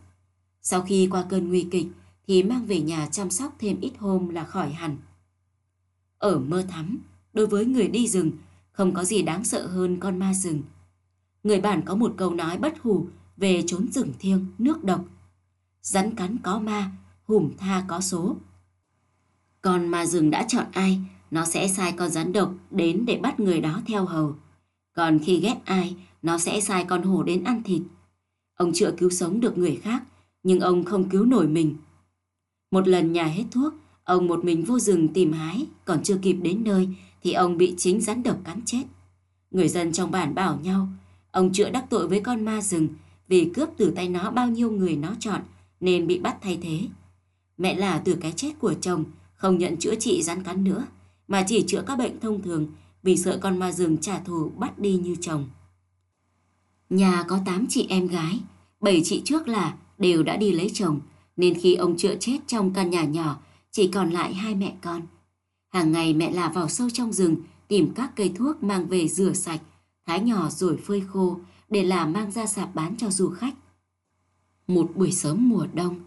Sau 0.62 0.81
khi 0.81 1.07
qua 1.12 1.25
cơn 1.30 1.50
nguy 1.50 1.68
kịch 1.71 1.88
thì 2.27 2.44
mang 2.44 2.66
về 2.66 2.81
nhà 2.81 3.07
chăm 3.12 3.30
sóc 3.30 3.56
thêm 3.60 3.80
ít 3.81 3.92
hôm 4.00 4.30
là 4.30 4.44
khỏi 4.44 4.69
hẳn. 4.69 4.98
Ở 6.18 6.39
mơ 6.39 6.66
thắm, 6.69 7.00
đối 7.33 7.48
với 7.48 7.66
người 7.66 7.88
đi 7.88 8.07
rừng, 8.07 8.31
không 8.71 8.94
có 8.94 9.04
gì 9.04 9.21
đáng 9.21 9.44
sợ 9.44 9.68
hơn 9.68 10.00
con 10.00 10.19
ma 10.19 10.33
rừng. 10.33 10.63
Người 11.44 11.62
bản 11.62 11.81
có 11.86 11.95
một 11.95 12.13
câu 12.18 12.33
nói 12.33 12.57
bất 12.57 12.81
hủ 12.81 13.07
về 13.38 13.63
trốn 13.68 13.92
rừng 13.92 14.13
thiêng, 14.19 14.45
nước 14.57 14.83
độc. 14.83 15.06
Rắn 15.81 16.16
cắn 16.16 16.38
có 16.44 16.60
ma, 16.60 16.92
hùm 17.24 17.51
tha 17.57 17.86
có 17.88 18.01
số. 18.01 18.36
Còn 19.62 19.88
ma 19.88 20.06
rừng 20.06 20.30
đã 20.30 20.46
chọn 20.48 20.66
ai, 20.72 21.00
nó 21.32 21.46
sẽ 21.46 21.68
sai 21.68 21.92
con 21.92 22.10
rắn 22.10 22.34
độc 22.34 22.54
đến 22.72 23.06
để 23.06 23.18
bắt 23.18 23.40
người 23.40 23.62
đó 23.62 23.82
theo 23.88 24.06
hầu. 24.06 24.36
Còn 24.94 25.20
khi 25.20 25.40
ghét 25.40 25.56
ai, 25.66 25.96
nó 26.22 26.38
sẽ 26.38 26.62
sai 26.62 26.86
con 26.86 27.04
hổ 27.04 27.24
đến 27.24 27.44
ăn 27.44 27.64
thịt. 27.64 27.82
Ông 28.56 28.74
chữa 28.74 28.92
cứu 28.98 29.10
sống 29.10 29.40
được 29.40 29.58
người 29.58 29.76
khác, 29.76 30.04
nhưng 30.44 30.60
ông 30.60 30.84
không 30.84 31.10
cứu 31.10 31.26
nổi 31.26 31.48
mình. 31.48 31.76
Một 32.72 32.88
lần 32.88 33.12
nhà 33.12 33.24
hết 33.26 33.44
thuốc, 33.52 33.74
ông 34.04 34.28
một 34.28 34.46
mình 34.46 34.64
vô 34.64 34.80
rừng 34.80 35.08
tìm 35.08 35.32
hái, 35.32 35.66
còn 35.86 36.04
chưa 36.04 36.18
kịp 36.18 36.34
đến 36.34 36.64
nơi 36.64 36.90
thì 37.24 37.34
ông 37.34 37.58
bị 37.58 37.74
chính 37.78 38.02
rắn 38.02 38.24
độc 38.24 38.38
cắn 38.44 38.62
chết. 38.66 38.83
Người 39.52 39.68
dân 39.68 39.92
trong 39.92 40.12
bản 40.12 40.36
bảo 40.36 40.60
nhau, 40.64 40.88
ông 41.31 41.54
chữa 41.54 41.69
đắc 41.69 41.86
tội 41.90 42.07
với 42.07 42.19
con 42.19 42.45
ma 42.45 42.62
rừng 42.62 42.88
vì 43.28 43.52
cướp 43.54 43.69
từ 43.78 43.92
tay 43.95 44.10
nó 44.10 44.31
bao 44.31 44.48
nhiêu 44.48 44.72
người 44.72 44.95
nó 44.95 45.16
chọn 45.19 45.42
nên 45.80 46.07
bị 46.07 46.19
bắt 46.19 46.38
thay 46.42 46.60
thế. 46.62 46.80
Mẹ 47.57 47.76
là 47.76 48.02
từ 48.06 48.18
cái 48.22 48.31
chết 48.31 48.52
của 48.60 48.74
chồng 48.74 49.04
không 49.40 49.58
nhận 49.58 49.78
chữa 49.78 49.96
trị 49.96 50.24
rắn 50.24 50.44
cắn 50.44 50.64
nữa 50.64 50.86
mà 51.28 51.44
chỉ 51.48 51.64
chữa 51.68 51.84
các 51.88 51.96
bệnh 51.96 52.19
thông 52.19 52.42
thường 52.42 52.68
vì 53.04 53.18
sợ 53.18 53.40
con 53.42 53.60
ma 53.60 53.72
rừng 53.72 53.98
trả 53.98 54.19
thù 54.19 54.50
bắt 54.50 54.80
đi 54.80 54.98
như 54.98 55.16
chồng. 55.22 55.50
Nhà 56.90 57.24
có 57.28 57.40
8 57.46 57.66
chị 57.69 57.86
em 57.90 58.08
gái, 58.08 58.40
7 58.81 59.02
chị 59.04 59.22
trước 59.26 59.48
là 59.48 59.78
đều 59.98 60.24
đã 60.24 60.38
đi 60.38 60.52
lấy 60.52 60.72
chồng, 60.74 61.00
nên 61.38 61.60
khi 61.60 61.76
ông 61.76 61.98
chữa 61.98 62.16
chết 62.19 62.38
trong 62.48 62.74
căn 62.74 62.90
nhà 62.90 63.04
nhỏ, 63.04 63.40
chỉ 63.72 63.88
còn 63.88 64.10
lại 64.10 64.34
hai 64.34 64.56
mẹ 64.56 64.76
con. 64.81 65.02
Hàng 65.69 65.92
ngày 65.92 66.14
mẹ 66.14 66.31
là 66.31 66.50
vào 66.50 66.69
sâu 66.69 66.90
trong 66.90 67.14
rừng 67.14 67.36
tìm 67.68 67.94
các 67.96 68.12
cây 68.16 68.31
thuốc 68.36 68.64
mang 68.64 68.88
về 68.88 69.08
rửa 69.08 69.34
sạch, 69.34 69.62
thái 70.06 70.19
nhỏ 70.19 70.50
rồi 70.50 70.78
phơi 70.78 71.02
khô 71.02 71.40
để 71.69 71.84
làm 71.84 72.14
mang 72.14 72.31
ra 72.31 72.46
sạp 72.46 72.76
bán 72.76 72.96
cho 72.98 73.10
du 73.10 73.30
khách. 73.30 73.54
Một 74.68 74.92
buổi 74.96 75.12
sớm 75.12 75.50
mùa 75.50 75.68
đông, 75.74 76.00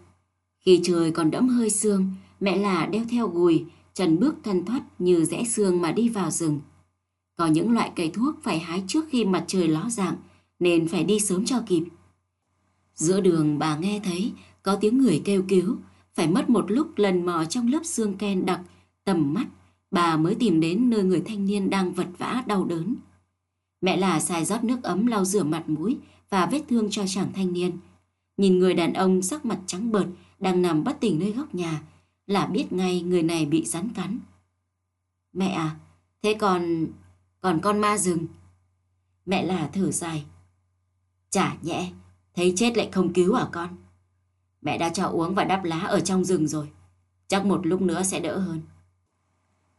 khi 0.58 0.80
trời 0.84 1.10
còn 1.10 1.30
đẫm 1.30 1.48
hơi 1.48 1.70
sương, 1.70 2.10
mẹ 2.42 2.56
là 2.56 2.86
đeo 2.86 3.04
theo 3.10 3.28
gùi, 3.28 3.64
trần 3.94 4.18
bước 4.18 4.34
thân 4.42 4.64
thoát 4.64 4.82
như 4.98 5.24
rẽ 5.24 5.44
xương 5.44 5.80
mà 5.80 5.92
đi 5.92 6.08
vào 6.08 6.30
rừng. 6.30 6.60
Có 7.36 7.46
những 7.46 7.72
loại 7.72 7.92
cây 7.96 8.10
thuốc 8.10 8.34
phải 8.42 8.58
hái 8.58 8.84
trước 8.86 9.04
khi 9.10 9.24
mặt 9.24 9.44
trời 9.46 9.68
ló 9.68 9.88
dạng, 9.88 10.16
nên 10.58 10.88
phải 10.88 11.04
đi 11.04 11.20
sớm 11.20 11.44
cho 11.44 11.62
kịp. 11.66 11.84
Giữa 12.94 13.20
đường 13.20 13.58
bà 13.58 13.76
nghe 13.76 14.00
thấy 14.04 14.32
có 14.62 14.76
tiếng 14.76 14.98
người 14.98 15.22
kêu 15.24 15.44
cứu, 15.48 15.76
phải 16.14 16.28
mất 16.28 16.50
một 16.50 16.70
lúc 16.70 16.88
lần 16.96 17.26
mò 17.26 17.44
trong 17.44 17.68
lớp 17.68 17.84
xương 17.84 18.14
ken 18.14 18.46
đặc, 18.46 18.60
tầm 19.04 19.34
mắt, 19.34 19.46
bà 19.90 20.16
mới 20.16 20.34
tìm 20.34 20.60
đến 20.60 20.90
nơi 20.90 21.02
người 21.02 21.22
thanh 21.26 21.46
niên 21.46 21.70
đang 21.70 21.92
vật 21.92 22.08
vã 22.18 22.42
đau 22.46 22.64
đớn. 22.64 22.94
Mẹ 23.80 23.96
là 23.96 24.20
xài 24.20 24.44
rót 24.44 24.64
nước 24.64 24.82
ấm 24.82 25.06
lau 25.06 25.24
rửa 25.24 25.44
mặt 25.44 25.68
mũi 25.68 25.98
và 26.30 26.46
vết 26.46 26.62
thương 26.68 26.90
cho 26.90 27.04
chàng 27.06 27.32
thanh 27.34 27.52
niên. 27.52 27.72
Nhìn 28.36 28.58
người 28.58 28.74
đàn 28.74 28.92
ông 28.92 29.22
sắc 29.22 29.44
mặt 29.44 29.58
trắng 29.66 29.92
bợt 29.92 30.06
đang 30.40 30.62
nằm 30.62 30.84
bất 30.84 31.00
tỉnh 31.00 31.18
nơi 31.18 31.32
góc 31.32 31.54
nhà 31.54 31.82
là 32.26 32.46
biết 32.46 32.72
ngay 32.72 33.02
người 33.02 33.22
này 33.22 33.46
bị 33.46 33.64
rắn 33.64 33.88
cắn. 33.94 34.18
Mẹ 35.32 35.48
à, 35.48 35.76
thế 36.22 36.34
còn... 36.34 36.86
còn 37.40 37.60
con 37.60 37.78
ma 37.78 37.98
rừng? 37.98 38.26
Mẹ 39.26 39.44
là 39.44 39.70
thở 39.72 39.90
dài. 39.90 40.24
Chả 41.30 41.56
nhẹ, 41.62 41.92
thấy 42.34 42.52
chết 42.56 42.76
lại 42.76 42.88
không 42.92 43.12
cứu 43.12 43.34
à 43.34 43.48
con? 43.52 43.76
Mẹ 44.62 44.78
đã 44.78 44.88
cho 44.88 45.06
uống 45.06 45.34
và 45.34 45.44
đắp 45.44 45.64
lá 45.64 45.80
ở 45.80 46.00
trong 46.00 46.24
rừng 46.24 46.48
rồi. 46.48 46.68
Chắc 47.28 47.46
một 47.46 47.66
lúc 47.66 47.82
nữa 47.82 48.02
sẽ 48.02 48.20
đỡ 48.20 48.38
hơn. 48.38 48.60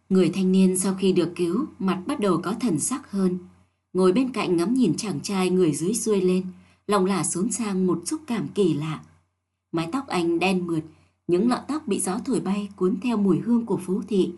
Người 0.10 0.30
thanh 0.30 0.52
niên 0.52 0.78
sau 0.78 0.96
khi 1.00 1.12
được 1.12 1.34
cứu, 1.36 1.66
mặt 1.80 2.04
bắt 2.08 2.20
đầu 2.20 2.42
có 2.44 2.54
thần 2.54 2.80
sắc 2.80 3.12
hơn. 3.12 3.38
Ngồi 3.94 4.12
bên 4.14 4.32
cạnh 4.32 4.58
ngắm 4.58 4.74
nhìn 4.74 4.98
chàng 4.98 5.20
trai 5.22 5.50
người 5.50 5.72
dưới 5.72 5.94
xuôi 5.94 6.22
lên, 6.22 6.46
lòng 6.88 7.06
là 7.06 7.24
xuống 7.24 7.52
sang 7.52 7.88
một 7.88 8.02
xúc 8.06 8.22
cảm 8.28 8.48
kỳ 8.48 8.74
lạ. 8.74 9.04
Mái 9.72 9.90
tóc 9.92 10.08
anh 10.08 10.40
đen 10.40 10.68
mượt, 10.68 10.84
những 11.34 11.50
lọn 11.50 11.60
tóc 11.68 11.88
bị 11.88 12.00
gió 12.00 12.20
thổi 12.26 12.40
bay 12.40 12.70
cuốn 12.76 13.00
theo 13.02 13.18
mùi 13.18 13.40
hương 13.40 13.66
của 13.66 13.78
phố 13.78 14.02
thị. 14.08 14.32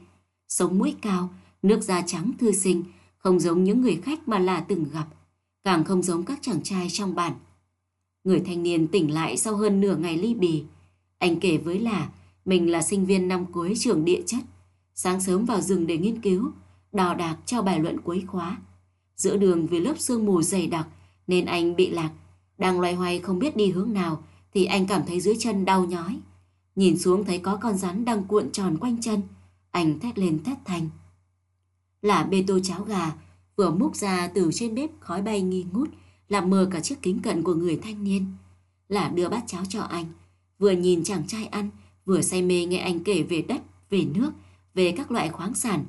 Sống 0.47 0.77
mũi 0.77 0.95
cao, 1.01 1.29
nước 1.63 1.81
da 1.81 2.01
trắng 2.01 2.31
thư 2.39 2.51
sinh, 2.51 2.83
không 3.17 3.39
giống 3.39 3.63
những 3.63 3.81
người 3.81 3.95
khách 3.95 4.27
mà 4.27 4.39
là 4.39 4.59
từng 4.59 4.85
gặp, 4.93 5.05
càng 5.63 5.83
không 5.83 6.03
giống 6.03 6.23
các 6.23 6.39
chàng 6.41 6.63
trai 6.63 6.87
trong 6.89 7.15
bản. 7.15 7.33
Người 8.23 8.39
thanh 8.39 8.63
niên 8.63 8.87
tỉnh 8.87 9.13
lại 9.13 9.37
sau 9.37 9.55
hơn 9.55 9.81
nửa 9.81 9.95
ngày 9.95 10.17
ly 10.17 10.33
bì. 10.33 10.63
Anh 11.17 11.39
kể 11.39 11.57
với 11.57 11.79
là 11.79 12.09
Mình 12.45 12.71
là 12.71 12.81
sinh 12.81 13.05
viên 13.05 13.27
năm 13.27 13.45
cuối 13.45 13.73
trường 13.77 14.05
địa 14.05 14.21
chất. 14.25 14.43
Sáng 14.93 15.21
sớm 15.21 15.45
vào 15.45 15.61
rừng 15.61 15.87
để 15.87 15.97
nghiên 15.97 16.21
cứu, 16.21 16.51
đò 16.91 17.13
đạc 17.13 17.37
cho 17.45 17.61
bài 17.61 17.79
luận 17.79 18.01
cuối 18.01 18.23
khóa. 18.27 18.57
Giữa 19.15 19.37
đường 19.37 19.67
vì 19.67 19.79
lớp 19.79 19.99
sương 19.99 20.25
mù 20.25 20.41
dày 20.41 20.67
đặc 20.67 20.87
nên 21.27 21.45
anh 21.45 21.75
bị 21.75 21.89
lạc. 21.89 22.11
Đang 22.57 22.79
loay 22.79 22.93
hoay 22.93 23.19
không 23.19 23.39
biết 23.39 23.55
đi 23.55 23.71
hướng 23.71 23.93
nào 23.93 24.23
thì 24.53 24.65
anh 24.65 24.87
cảm 24.87 25.01
thấy 25.07 25.19
dưới 25.19 25.35
chân 25.39 25.65
đau 25.65 25.85
nhói. 25.85 26.19
Nhìn 26.75 26.98
xuống 26.98 27.25
thấy 27.25 27.38
có 27.38 27.55
con 27.55 27.77
rắn 27.77 28.05
đang 28.05 28.24
cuộn 28.24 28.51
tròn 28.51 28.77
quanh 28.77 29.01
chân. 29.01 29.22
Anh 29.72 30.00
thét 30.00 30.20
lên 30.20 30.44
thét 30.44 30.58
thành. 30.65 30.89
Là 32.01 32.24
bê 32.24 32.44
tô 32.48 32.60
cháo 32.60 32.84
gà 32.84 33.12
vừa 33.55 33.72
múc 33.72 33.96
ra 33.96 34.27
từ 34.27 34.50
trên 34.53 34.75
bếp 34.75 34.89
khói 35.00 35.22
bay 35.22 35.41
nghi 35.41 35.65
ngút 35.74 35.89
làm 36.29 36.50
mờ 36.50 36.70
cả 36.72 36.79
chiếc 36.79 37.01
kính 37.01 37.20
cận 37.20 37.44
của 37.44 37.53
người 37.53 37.79
thanh 37.84 38.03
niên. 38.03 38.25
Là 38.89 39.10
đưa 39.10 39.29
bát 39.29 39.44
cháo 39.48 39.63
cho 39.70 39.82
anh, 39.82 40.05
vừa 40.60 40.72
nhìn 40.72 41.03
chàng 41.03 41.27
trai 41.27 41.46
ăn, 41.46 41.70
vừa 42.05 42.22
say 42.22 42.41
mê 42.41 42.65
nghe 42.65 42.77
anh 42.77 43.03
kể 43.03 43.24
về 43.24 43.41
đất, 43.41 43.62
về 43.89 44.05
nước, 44.13 44.32
về 44.74 44.94
các 44.98 45.12
loại 45.12 45.29
khoáng 45.29 45.53
sản, 45.53 45.86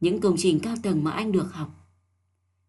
những 0.00 0.20
công 0.20 0.34
trình 0.38 0.60
cao 0.60 0.74
tầng 0.82 1.04
mà 1.04 1.10
anh 1.10 1.32
được 1.32 1.52
học. 1.52 1.70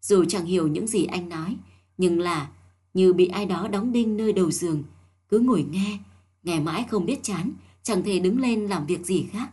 Dù 0.00 0.24
chẳng 0.24 0.44
hiểu 0.44 0.68
những 0.68 0.86
gì 0.86 1.04
anh 1.04 1.28
nói, 1.28 1.56
nhưng 1.98 2.20
là 2.20 2.50
như 2.94 3.12
bị 3.12 3.26
ai 3.26 3.46
đó 3.46 3.68
đóng 3.68 3.92
đinh 3.92 4.16
nơi 4.16 4.32
đầu 4.32 4.50
giường, 4.50 4.82
cứ 5.28 5.38
ngồi 5.38 5.66
nghe, 5.70 5.98
nghe 6.42 6.60
mãi 6.60 6.84
không 6.90 7.06
biết 7.06 7.22
chán, 7.22 7.52
chẳng 7.82 8.02
thể 8.02 8.18
đứng 8.18 8.40
lên 8.40 8.66
làm 8.66 8.86
việc 8.86 9.06
gì 9.06 9.26
khác. 9.32 9.50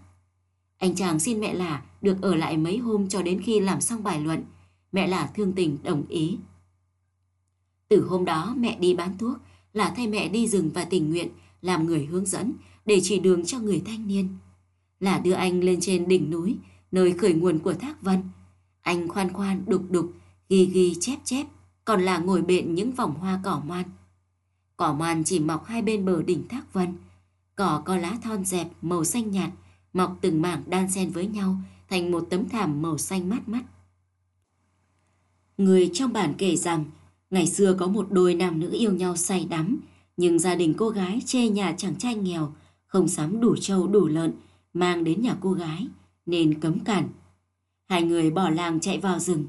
Anh 0.78 0.96
chàng 0.96 1.20
xin 1.20 1.40
mẹ 1.40 1.54
là 1.54 1.84
được 2.02 2.22
ở 2.22 2.36
lại 2.36 2.58
mấy 2.58 2.78
hôm 2.78 3.10
cho 3.10 3.22
đến 3.22 3.42
khi 3.42 3.60
làm 3.60 3.82
xong 3.82 4.04
bài 4.04 4.22
luận. 4.22 4.44
Mẹ 4.92 5.08
là 5.08 5.28
thương 5.36 5.54
tình 5.54 5.78
đồng 5.84 6.06
ý. 6.10 6.38
Từ 7.90 8.08
hôm 8.08 8.26
đó 8.26 8.56
mẹ 8.58 8.78
đi 8.80 8.94
bán 8.94 9.18
thuốc 9.18 9.38
là 9.74 9.94
thay 9.96 10.08
mẹ 10.08 10.30
đi 10.30 10.48
rừng 10.48 10.70
và 10.74 10.86
tình 10.86 11.10
nguyện 11.10 11.30
làm 11.62 11.86
người 11.86 12.06
hướng 12.06 12.26
dẫn 12.26 12.54
để 12.86 13.00
chỉ 13.04 13.20
đường 13.20 13.46
cho 13.46 13.60
người 13.60 13.82
thanh 13.86 14.08
niên. 14.08 14.38
Là 15.00 15.20
đưa 15.20 15.34
anh 15.34 15.64
lên 15.64 15.80
trên 15.82 16.08
đỉnh 16.08 16.30
núi, 16.30 16.56
nơi 16.92 17.12
khởi 17.12 17.34
nguồn 17.34 17.60
của 17.60 17.74
thác 17.74 18.02
Vân. 18.02 18.24
Anh 18.82 19.08
khoan 19.08 19.34
khoan 19.34 19.64
đục 19.68 19.82
đục, 19.90 20.14
ghi 20.50 20.66
ghi 20.66 20.96
chép 21.00 21.18
chép, 21.24 21.48
còn 21.86 22.02
là 22.02 22.18
ngồi 22.18 22.42
bện 22.42 22.76
những 22.76 22.92
vòng 22.92 23.14
hoa 23.14 23.40
cỏ 23.44 23.62
man. 23.66 23.86
Cỏ 24.80 24.94
màn 24.94 25.24
chỉ 25.24 25.40
mọc 25.40 25.66
hai 25.66 25.82
bên 25.82 26.06
bờ 26.06 26.24
đỉnh 26.24 26.48
thác 26.48 26.74
Vân. 26.74 26.94
Cỏ 27.56 27.82
có 27.86 27.98
lá 27.98 28.18
thon 28.24 28.46
dẹp 28.46 28.68
màu 28.82 29.04
xanh 29.04 29.32
nhạt, 29.32 29.50
mọc 29.94 30.18
từng 30.22 30.42
mảng 30.42 30.64
đan 30.68 30.92
xen 30.92 31.10
với 31.10 31.28
nhau 31.28 31.56
thành 31.90 32.12
một 32.12 32.28
tấm 32.30 32.50
thảm 32.50 32.82
màu 32.82 32.98
xanh 32.98 33.30
mát 33.30 33.50
mắt. 33.50 33.64
Người 35.58 35.90
trong 35.94 36.14
bản 36.14 36.34
kể 36.38 36.56
rằng 36.56 36.86
Ngày 37.30 37.48
xưa 37.48 37.76
có 37.80 37.88
một 37.88 38.08
đôi 38.12 38.36
nam 38.36 38.60
nữ 38.60 38.72
yêu 38.72 38.92
nhau 38.92 39.16
say 39.16 39.48
đắm, 39.50 39.80
nhưng 40.18 40.40
gia 40.40 40.56
đình 40.56 40.74
cô 40.78 40.90
gái 40.90 41.22
chê 41.26 41.50
nhà 41.50 41.76
chàng 41.78 41.96
trai 41.96 42.16
nghèo, 42.16 42.54
không 42.86 43.08
sắm 43.08 43.42
đủ 43.42 43.56
trâu 43.56 43.88
đủ 43.88 44.08
lợn, 44.08 44.34
mang 44.74 45.04
đến 45.04 45.22
nhà 45.22 45.36
cô 45.42 45.52
gái, 45.52 45.88
nên 46.26 46.60
cấm 46.60 46.80
cản. 46.80 47.10
Hai 47.90 48.04
người 48.04 48.32
bỏ 48.32 48.50
làng 48.50 48.80
chạy 48.80 48.98
vào 48.98 49.20
rừng, 49.20 49.46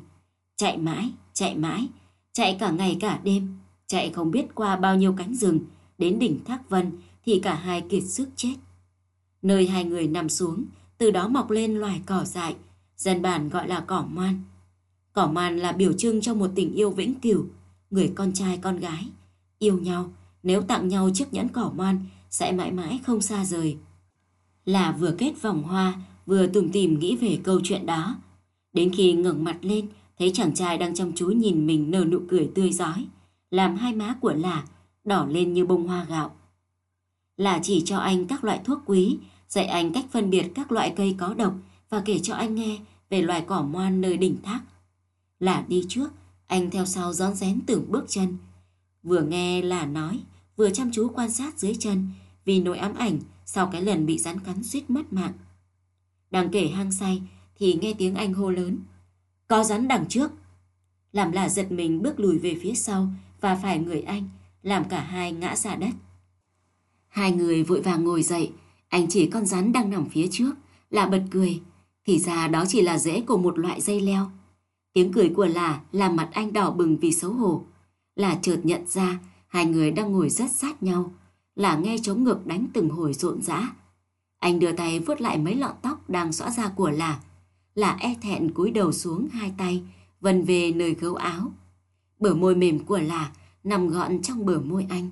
chạy 0.57 0.77
mãi, 0.79 1.11
chạy 1.33 1.57
mãi, 1.57 1.87
chạy 2.33 2.57
cả 2.61 2.71
ngày 2.71 2.97
cả 3.01 3.21
đêm, 3.25 3.60
chạy 3.91 4.11
không 4.11 4.31
biết 4.31 4.55
qua 4.55 4.77
bao 4.77 4.97
nhiêu 4.97 5.13
cánh 5.13 5.35
rừng, 5.35 5.61
đến 5.99 6.19
đỉnh 6.19 6.45
Thác 6.45 6.71
Vân 6.71 6.93
thì 7.27 7.41
cả 7.43 7.55
hai 7.55 7.81
kiệt 7.81 8.03
sức 8.05 8.29
chết. 8.37 8.55
Nơi 9.43 9.67
hai 9.67 9.85
người 9.85 10.07
nằm 10.09 10.29
xuống, 10.29 10.65
từ 10.99 11.11
đó 11.11 11.29
mọc 11.29 11.51
lên 11.51 11.75
loài 11.75 12.01
cỏ 12.07 12.25
dại, 12.25 12.57
dân 12.97 13.23
bản 13.23 13.49
gọi 13.49 13.69
là 13.69 13.81
cỏ 13.81 14.07
man. 14.11 14.43
Cỏ 15.13 15.27
man 15.27 15.59
là 15.59 15.73
biểu 15.73 15.93
trưng 15.93 16.21
cho 16.21 16.35
một 16.35 16.51
tình 16.55 16.75
yêu 16.75 16.91
vĩnh 16.91 17.15
cửu, 17.15 17.47
người 17.91 18.13
con 18.15 18.33
trai 18.33 18.59
con 18.63 18.79
gái. 18.79 19.09
Yêu 19.59 19.79
nhau, 19.79 20.11
nếu 20.43 20.63
tặng 20.63 20.89
nhau 20.89 21.11
chiếc 21.15 21.33
nhẫn 21.35 21.49
cỏ 21.49 21.73
man 21.77 22.05
sẽ 22.31 22.53
mãi 22.53 22.73
mãi 22.73 23.01
không 23.07 23.21
xa 23.21 23.45
rời. 23.45 23.77
Là 24.65 24.93
vừa 24.93 25.15
kết 25.19 25.43
vòng 25.43 25.63
hoa, 25.63 25.95
vừa 26.27 26.47
tủm 26.47 26.69
tìm 26.69 26.99
nghĩ 26.99 27.17
về 27.17 27.39
câu 27.43 27.61
chuyện 27.65 27.87
đó. 27.87 28.17
Đến 28.73 28.93
khi 28.95 29.13
ngẩng 29.13 29.45
mặt 29.45 29.59
lên, 29.63 29.87
thấy 30.19 30.31
chàng 30.35 30.55
trai 30.55 30.79
đang 30.79 30.95
chăm 30.95 31.13
chú 31.13 31.27
nhìn 31.27 31.67
mình 31.67 31.91
nở 31.91 32.05
nụ 32.05 32.21
cười 32.29 32.51
tươi 32.55 32.73
giói, 32.73 33.07
làm 33.51 33.77
hai 33.77 33.93
má 33.95 34.17
của 34.21 34.33
là 34.33 34.65
đỏ 35.05 35.27
lên 35.31 35.53
như 35.53 35.67
bông 35.67 35.87
hoa 35.87 36.05
gạo. 36.05 36.37
Là 37.37 37.61
chỉ 37.63 37.83
cho 37.85 37.99
anh 37.99 38.27
các 38.27 38.45
loại 38.45 38.61
thuốc 38.65 38.79
quý, 38.87 39.19
dạy 39.49 39.67
anh 39.67 39.93
cách 39.93 40.05
phân 40.11 40.31
biệt 40.31 40.51
các 40.55 40.73
loại 40.73 40.93
cây 40.97 41.17
có 41.19 41.35
độc 41.35 41.55
và 41.91 42.03
kể 42.05 42.19
cho 42.19 42.35
anh 42.35 42.55
nghe 42.55 42.79
về 43.11 43.23
loài 43.23 43.45
cỏ 43.47 43.63
moan 43.63 44.01
nơi 44.01 44.17
đỉnh 44.17 44.43
thác. 44.43 44.61
Là 45.41 45.65
đi 45.69 45.85
trước, 45.89 46.09
anh 46.47 46.71
theo 46.71 46.87
sau 46.87 47.13
rón 47.13 47.35
rén 47.35 47.61
từng 47.67 47.85
bước 47.89 48.05
chân. 48.09 48.37
Vừa 49.03 49.23
nghe 49.23 49.63
là 49.63 49.87
nói, 49.87 50.21
vừa 50.57 50.71
chăm 50.71 50.91
chú 50.93 51.11
quan 51.15 51.31
sát 51.31 51.59
dưới 51.59 51.75
chân 51.75 52.09
vì 52.45 52.61
nỗi 52.61 52.79
ám 52.79 52.95
ảnh 52.95 53.19
sau 53.47 53.67
cái 53.67 53.83
lần 53.83 54.07
bị 54.07 54.19
rắn 54.19 54.41
cắn 54.41 54.63
suýt 54.63 54.91
mất 54.91 55.13
mạng. 55.13 55.33
Đang 56.31 56.51
kể 56.51 56.69
hang 56.69 56.93
say 56.93 57.23
thì 57.57 57.79
nghe 57.81 57.93
tiếng 57.99 58.15
anh 58.15 58.35
hô 58.35 58.51
lớn. 58.51 58.79
Có 59.49 59.65
rắn 59.65 59.89
đằng 59.89 60.09
trước. 60.09 60.31
Làm 61.13 61.33
là 61.33 61.49
giật 61.49 61.73
mình 61.73 62.03
bước 62.03 62.21
lùi 62.21 62.39
về 62.39 62.59
phía 62.63 62.75
sau 62.75 63.09
và 63.41 63.55
phải 63.63 63.79
người 63.79 64.03
anh, 64.03 64.29
làm 64.63 64.85
cả 64.85 65.01
hai 65.01 65.33
ngã 65.33 65.57
ra 65.57 65.75
đất. 65.75 65.93
Hai 67.09 67.33
người 67.33 67.63
vội 67.63 67.81
vàng 67.81 68.05
ngồi 68.05 68.23
dậy, 68.23 68.53
anh 68.89 69.09
chỉ 69.09 69.27
con 69.27 69.47
rắn 69.47 69.73
đang 69.73 69.91
nằm 69.91 70.09
phía 70.09 70.27
trước, 70.31 70.53
là 70.91 71.07
bật 71.07 71.23
cười. 71.31 71.61
Thì 72.07 72.19
ra 72.19 72.49
đó 72.49 72.65
chỉ 72.69 72.83
là 72.83 72.99
rễ 72.99 73.21
của 73.21 73.39
một 73.39 73.59
loại 73.59 73.81
dây 73.81 74.01
leo. 74.01 74.31
Tiếng 74.93 75.13
cười 75.13 75.29
của 75.29 75.47
là 75.47 75.81
làm 75.93 76.17
mặt 76.17 76.29
anh 76.33 76.53
đỏ 76.53 76.71
bừng 76.71 76.97
vì 76.97 77.13
xấu 77.13 77.33
hổ. 77.33 77.65
Là 78.17 78.39
chợt 78.43 78.61
nhận 78.63 78.87
ra 78.87 79.19
hai 79.49 79.67
người 79.67 79.91
đang 79.91 80.13
ngồi 80.13 80.31
rất 80.31 80.51
sát 80.51 80.83
nhau. 80.83 81.13
Là 81.57 81.77
nghe 81.77 81.97
chống 82.03 82.25
ngực 82.25 82.47
đánh 82.47 82.67
từng 82.73 82.91
hồi 82.91 83.13
rộn 83.13 83.43
rã. 83.43 83.73
Anh 84.39 84.59
đưa 84.59 84.73
tay 84.73 85.01
vuốt 85.01 85.21
lại 85.21 85.39
mấy 85.39 85.55
lọn 85.55 85.75
tóc 85.83 86.11
đang 86.11 86.33
xõa 86.33 86.51
ra 86.51 86.69
của 86.69 86.91
là. 86.91 87.21
Là 87.75 87.97
e 88.01 88.15
thẹn 88.23 88.55
cúi 88.55 88.71
đầu 88.71 88.93
xuống 88.93 89.29
hai 89.33 89.53
tay, 89.59 89.83
vần 90.21 90.45
về 90.45 90.73
nơi 90.73 90.95
gấu 90.95 91.15
áo. 91.15 91.53
Bờ 92.21 92.35
môi 92.35 92.55
mềm 92.55 92.79
của 92.79 92.99
là 92.99 93.33
nằm 93.65 93.89
gọn 93.89 94.23
trong 94.23 94.47
bờ 94.47 94.61
môi 94.61 94.87
anh. 94.89 95.11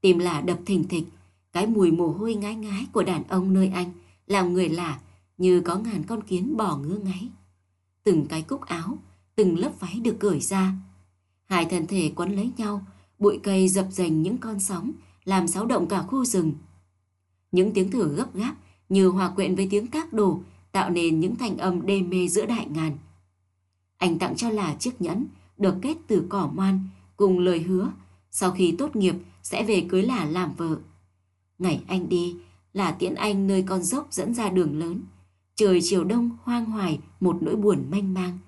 Tim 0.00 0.18
là 0.18 0.40
đập 0.40 0.58
thình 0.66 0.88
thịch, 0.88 1.04
cái 1.52 1.66
mùi 1.66 1.90
mồ 1.90 2.08
hôi 2.08 2.34
ngái 2.34 2.54
ngái 2.54 2.86
của 2.92 3.02
đàn 3.02 3.28
ông 3.28 3.52
nơi 3.52 3.70
anh 3.74 3.92
làm 4.26 4.52
người 4.52 4.68
lạ 4.68 5.00
như 5.38 5.60
có 5.60 5.78
ngàn 5.78 6.02
con 6.02 6.22
kiến 6.22 6.56
bò 6.56 6.76
ngứa 6.76 6.98
ngáy 6.98 7.30
từng 8.04 8.26
cái 8.26 8.42
cúc 8.42 8.60
áo, 8.60 8.98
từng 9.36 9.58
lớp 9.58 9.72
váy 9.80 10.00
được 10.00 10.16
cởi 10.20 10.40
ra. 10.40 10.72
Hai 11.44 11.64
thân 11.64 11.86
thể 11.86 12.12
quấn 12.16 12.36
lấy 12.36 12.50
nhau, 12.56 12.86
bụi 13.18 13.40
cây 13.42 13.68
dập 13.68 13.86
dềnh 13.90 14.22
những 14.22 14.38
con 14.38 14.60
sóng, 14.60 14.92
làm 15.24 15.48
xáo 15.48 15.66
động 15.66 15.86
cả 15.86 16.02
khu 16.02 16.24
rừng. 16.24 16.52
Những 17.52 17.72
tiếng 17.72 17.90
thở 17.90 18.04
gấp 18.04 18.34
gáp 18.34 18.54
như 18.88 19.08
hòa 19.08 19.30
quyện 19.30 19.54
với 19.54 19.68
tiếng 19.70 19.86
các 19.86 20.12
đồ 20.12 20.40
tạo 20.72 20.90
nên 20.90 21.20
những 21.20 21.36
thanh 21.36 21.58
âm 21.58 21.86
đê 21.86 22.02
mê 22.02 22.28
giữa 22.28 22.46
đại 22.46 22.66
ngàn. 22.70 22.98
Anh 23.98 24.18
tặng 24.18 24.36
cho 24.36 24.50
là 24.50 24.74
chiếc 24.74 25.00
nhẫn, 25.00 25.26
được 25.58 25.74
kết 25.82 25.96
từ 26.06 26.26
cỏ 26.28 26.50
man, 26.54 26.88
cùng 27.16 27.38
lời 27.38 27.60
hứa, 27.60 27.92
sau 28.30 28.50
khi 28.50 28.74
tốt 28.78 28.96
nghiệp 28.96 29.14
sẽ 29.42 29.64
về 29.64 29.86
cưới 29.88 30.02
là 30.02 30.24
làm 30.24 30.54
vợ. 30.54 30.76
Ngày 31.58 31.84
anh 31.86 32.08
đi, 32.08 32.36
là 32.72 32.92
tiễn 32.92 33.14
anh 33.14 33.46
nơi 33.46 33.62
con 33.62 33.82
dốc 33.82 34.08
dẫn 34.10 34.34
ra 34.34 34.48
đường 34.48 34.78
lớn. 34.78 35.00
Trời 35.54 35.80
chiều 35.82 36.04
đông 36.04 36.30
hoang 36.42 36.64
hoài 36.64 36.98
một 37.20 37.42
nỗi 37.42 37.56
buồn 37.56 37.84
manh 37.90 38.14
mang. 38.14 38.38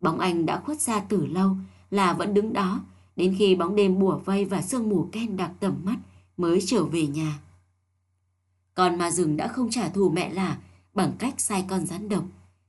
Bóng 0.00 0.18
anh 0.18 0.46
đã 0.46 0.60
khuất 0.60 0.80
ra 0.80 1.00
từ 1.00 1.26
lâu 1.26 1.56
là 1.90 2.12
vẫn 2.12 2.34
đứng 2.34 2.52
đó 2.52 2.80
đến 3.16 3.34
khi 3.38 3.54
bóng 3.54 3.76
đêm 3.76 3.98
bùa 3.98 4.20
vây 4.24 4.44
và 4.44 4.62
sương 4.62 4.88
mù 4.88 5.08
ken 5.12 5.36
đặc 5.36 5.50
tầm 5.60 5.74
mắt 5.84 5.96
mới 6.36 6.60
trở 6.66 6.84
về 6.84 7.06
nhà. 7.06 7.38
còn 8.74 8.98
mà 8.98 9.10
rừng 9.10 9.36
đã 9.36 9.48
không 9.48 9.70
trả 9.70 9.88
thù 9.88 10.10
mẹ 10.10 10.34
là 10.34 10.58
bằng 10.94 11.12
cách 11.18 11.40
sai 11.40 11.64
con 11.68 11.86
rắn 11.86 12.08
độc. 12.08 12.24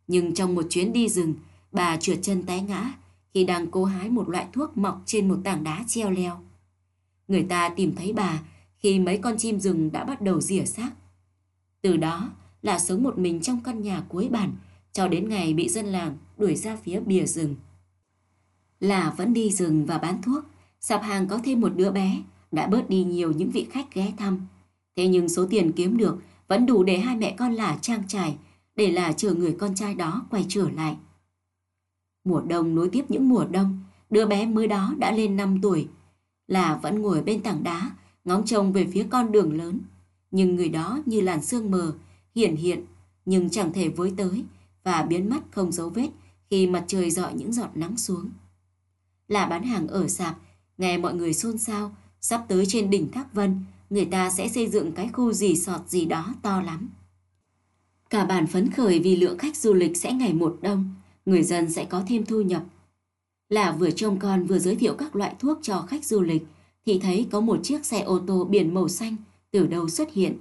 Nhưng 0.08 0.34
trong 0.34 0.56
một 0.56 0.66
chuyến 0.70 0.94
đi 0.94 1.10
rừng, 1.10 1.34
bà 1.72 1.98
trượt 1.98 2.20
chân 2.22 2.44
té 2.46 2.62
ngã 2.62 2.94
khi 3.34 3.44
đang 3.44 3.72
cố 3.72 3.86
hái 3.86 4.10
một 4.10 4.30
loại 4.30 4.48
thuốc 4.54 4.78
mọc 4.78 5.02
trên 5.06 5.28
một 5.28 5.38
tảng 5.44 5.64
đá 5.64 5.84
treo 5.88 6.12
leo. 6.12 6.40
Người 7.28 7.44
ta 7.44 7.70
tìm 7.70 7.96
thấy 7.96 8.14
bà 8.14 8.42
khi 8.78 9.00
mấy 9.00 9.18
con 9.18 9.38
chim 9.38 9.60
rừng 9.60 9.92
đã 9.92 10.04
bắt 10.04 10.22
đầu 10.22 10.42
rỉa 10.42 10.66
xác. 10.66 10.92
Từ 11.82 11.98
đó, 11.98 12.32
là 12.62 12.80
sống 12.80 13.04
một 13.04 13.18
mình 13.18 13.42
trong 13.42 13.60
căn 13.64 13.82
nhà 13.82 14.04
cuối 14.10 14.30
bản 14.30 14.56
cho 14.92 15.08
đến 15.08 15.30
ngày 15.30 15.54
bị 15.54 15.70
dân 15.70 15.86
làng 15.86 16.18
đuổi 16.38 16.56
ra 16.56 16.76
phía 16.76 17.00
bìa 17.00 17.26
rừng. 17.26 17.56
Là 18.80 19.14
vẫn 19.18 19.34
đi 19.34 19.52
rừng 19.52 19.86
và 19.86 19.98
bán 19.98 20.22
thuốc, 20.22 20.44
sạp 20.80 21.04
hàng 21.04 21.28
có 21.28 21.40
thêm 21.44 21.62
một 21.62 21.72
đứa 21.76 21.92
bé, 21.92 22.22
đã 22.52 22.68
bớt 22.68 22.90
đi 22.90 23.04
nhiều 23.04 23.32
những 23.32 23.52
vị 23.52 23.68
khách 23.72 23.94
ghé 23.94 24.14
thăm. 24.18 24.48
Thế 24.96 25.08
nhưng 25.08 25.30
số 25.30 25.48
tiền 25.50 25.72
kiếm 25.72 25.98
được 25.98 26.18
vẫn 26.48 26.66
đủ 26.66 26.84
để 26.84 27.00
hai 27.00 27.16
mẹ 27.16 27.36
con 27.38 27.54
là 27.54 27.78
trang 27.82 28.04
trải, 28.08 28.36
để 28.76 28.92
là 28.92 29.12
chờ 29.12 29.34
người 29.34 29.56
con 29.60 29.76
trai 29.76 29.96
đó 29.96 30.26
quay 30.30 30.46
trở 30.50 30.70
lại. 30.70 30.96
Mùa 32.24 32.42
đông 32.42 32.76
nối 32.76 32.90
tiếp 32.90 33.06
những 33.10 33.30
mùa 33.30 33.46
đông, 33.46 33.80
đứa 34.10 34.26
bé 34.26 34.46
mới 34.46 34.68
đó 34.68 34.94
đã 34.98 35.12
lên 35.12 35.36
5 35.36 35.60
tuổi. 35.62 35.88
Là 36.48 36.80
vẫn 36.84 37.02
ngồi 37.02 37.22
bên 37.24 37.44
tảng 37.44 37.64
đá, 37.64 37.92
ngóng 38.26 38.46
trông 38.46 38.74
về 38.74 38.88
phía 38.94 39.06
con 39.10 39.32
đường 39.32 39.58
lớn. 39.58 39.80
Nhưng 40.32 40.56
người 40.56 40.70
đó 40.70 41.00
như 41.06 41.22
làn 41.22 41.42
sương 41.42 41.72
mờ, 41.72 41.94
hiển 42.36 42.56
hiện 42.56 42.86
nhưng 43.26 43.50
chẳng 43.50 43.74
thể 43.74 43.90
với 43.90 44.14
tới 44.18 44.44
và 44.84 45.02
biến 45.02 45.30
mất 45.30 45.40
không 45.52 45.72
dấu 45.72 45.90
vết 45.90 46.10
khi 46.50 46.68
mặt 46.68 46.84
trời 46.88 47.12
dọi 47.12 47.34
những 47.34 47.54
giọt 47.54 47.70
nắng 47.76 47.98
xuống. 47.98 48.30
Là 49.28 49.46
bán 49.46 49.64
hàng 49.64 49.88
ở 49.88 50.08
sạp, 50.08 50.38
nghe 50.78 50.98
mọi 50.98 51.14
người 51.14 51.34
xôn 51.34 51.58
xao, 51.58 51.96
sắp 52.22 52.46
tới 52.48 52.66
trên 52.66 52.90
đỉnh 52.90 53.12
Thác 53.12 53.34
Vân, 53.34 53.60
người 53.90 54.06
ta 54.06 54.30
sẽ 54.30 54.50
xây 54.50 54.68
dựng 54.68 54.92
cái 54.92 55.08
khu 55.08 55.34
gì 55.34 55.56
sọt 55.56 55.90
gì 55.90 56.06
đó 56.06 56.34
to 56.42 56.62
lắm. 56.62 56.90
Cả 58.10 58.26
bản 58.26 58.48
phấn 58.48 58.72
khởi 58.72 59.00
vì 59.00 59.16
lượng 59.16 59.38
khách 59.38 59.58
du 59.58 59.74
lịch 59.74 59.98
sẽ 59.98 60.14
ngày 60.14 60.34
một 60.34 60.58
đông, 60.62 60.94
người 61.26 61.44
dân 61.44 61.72
sẽ 61.72 61.86
có 61.86 62.04
thêm 62.08 62.26
thu 62.26 62.42
nhập. 62.42 62.64
Là 63.50 63.72
vừa 63.72 63.92
trông 63.92 64.20
con 64.20 64.46
vừa 64.46 64.60
giới 64.60 64.76
thiệu 64.76 64.96
các 64.98 65.16
loại 65.16 65.36
thuốc 65.40 65.60
cho 65.62 65.82
khách 65.82 66.06
du 66.06 66.22
lịch, 66.22 66.46
thì 66.86 67.00
thấy 67.00 67.28
có 67.32 67.42
một 67.42 67.60
chiếc 67.64 67.86
xe 67.86 68.00
ô 68.00 68.20
tô 68.28 68.46
biển 68.46 68.74
màu 68.74 68.88
xanh 68.88 69.16
từ 69.52 69.68
đâu 69.68 69.90
xuất 69.90 70.14
hiện. 70.14 70.38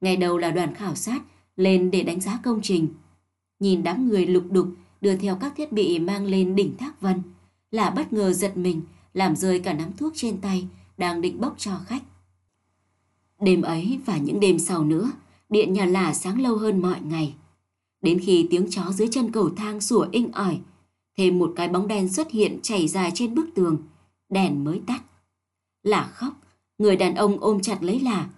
Ngày 0.00 0.16
đầu 0.16 0.38
là 0.38 0.50
đoàn 0.50 0.74
khảo 0.74 0.94
sát 0.94 1.22
lên 1.56 1.90
để 1.90 2.02
đánh 2.02 2.20
giá 2.20 2.40
công 2.44 2.60
trình. 2.62 2.88
Nhìn 3.60 3.82
đám 3.82 4.08
người 4.08 4.26
lục 4.26 4.44
đục 4.50 4.68
đưa 5.00 5.16
theo 5.16 5.36
các 5.40 5.52
thiết 5.56 5.72
bị 5.72 5.98
mang 5.98 6.26
lên 6.26 6.56
đỉnh 6.56 6.76
Thác 6.76 7.00
Vân, 7.00 7.22
là 7.70 7.90
bất 7.90 8.12
ngờ 8.12 8.32
giật 8.32 8.56
mình 8.56 8.82
làm 9.14 9.36
rơi 9.36 9.60
cả 9.60 9.72
nắm 9.72 9.92
thuốc 9.96 10.12
trên 10.16 10.40
tay 10.40 10.66
đang 10.98 11.20
định 11.20 11.40
bốc 11.40 11.54
cho 11.58 11.78
khách. 11.86 12.02
Đêm 13.40 13.62
ấy 13.62 13.98
và 14.06 14.16
những 14.18 14.40
đêm 14.40 14.58
sau 14.58 14.84
nữa, 14.84 15.10
điện 15.48 15.72
nhà 15.72 15.86
là 15.86 16.14
sáng 16.14 16.40
lâu 16.40 16.56
hơn 16.56 16.82
mọi 16.82 17.00
ngày. 17.00 17.34
Đến 18.06 18.18
khi 18.20 18.46
tiếng 18.50 18.66
chó 18.70 18.82
dưới 18.92 19.08
chân 19.10 19.32
cầu 19.32 19.50
thang 19.56 19.80
sủa 19.80 20.06
inh 20.10 20.32
ỏi, 20.32 20.58
thêm 21.18 21.38
một 21.38 21.52
cái 21.56 21.68
bóng 21.68 21.88
đen 21.88 22.08
xuất 22.08 22.30
hiện 22.30 22.58
chảy 22.62 22.88
dài 22.88 23.10
trên 23.14 23.34
bức 23.34 23.46
tường, 23.54 23.76
đèn 24.28 24.64
mới 24.64 24.80
tắt. 24.86 25.02
Lạ 25.82 26.10
khóc, 26.12 26.32
người 26.78 26.96
đàn 26.96 27.14
ông 27.14 27.40
ôm 27.40 27.60
chặt 27.60 27.82
lấy 27.82 28.00
là, 28.00 28.28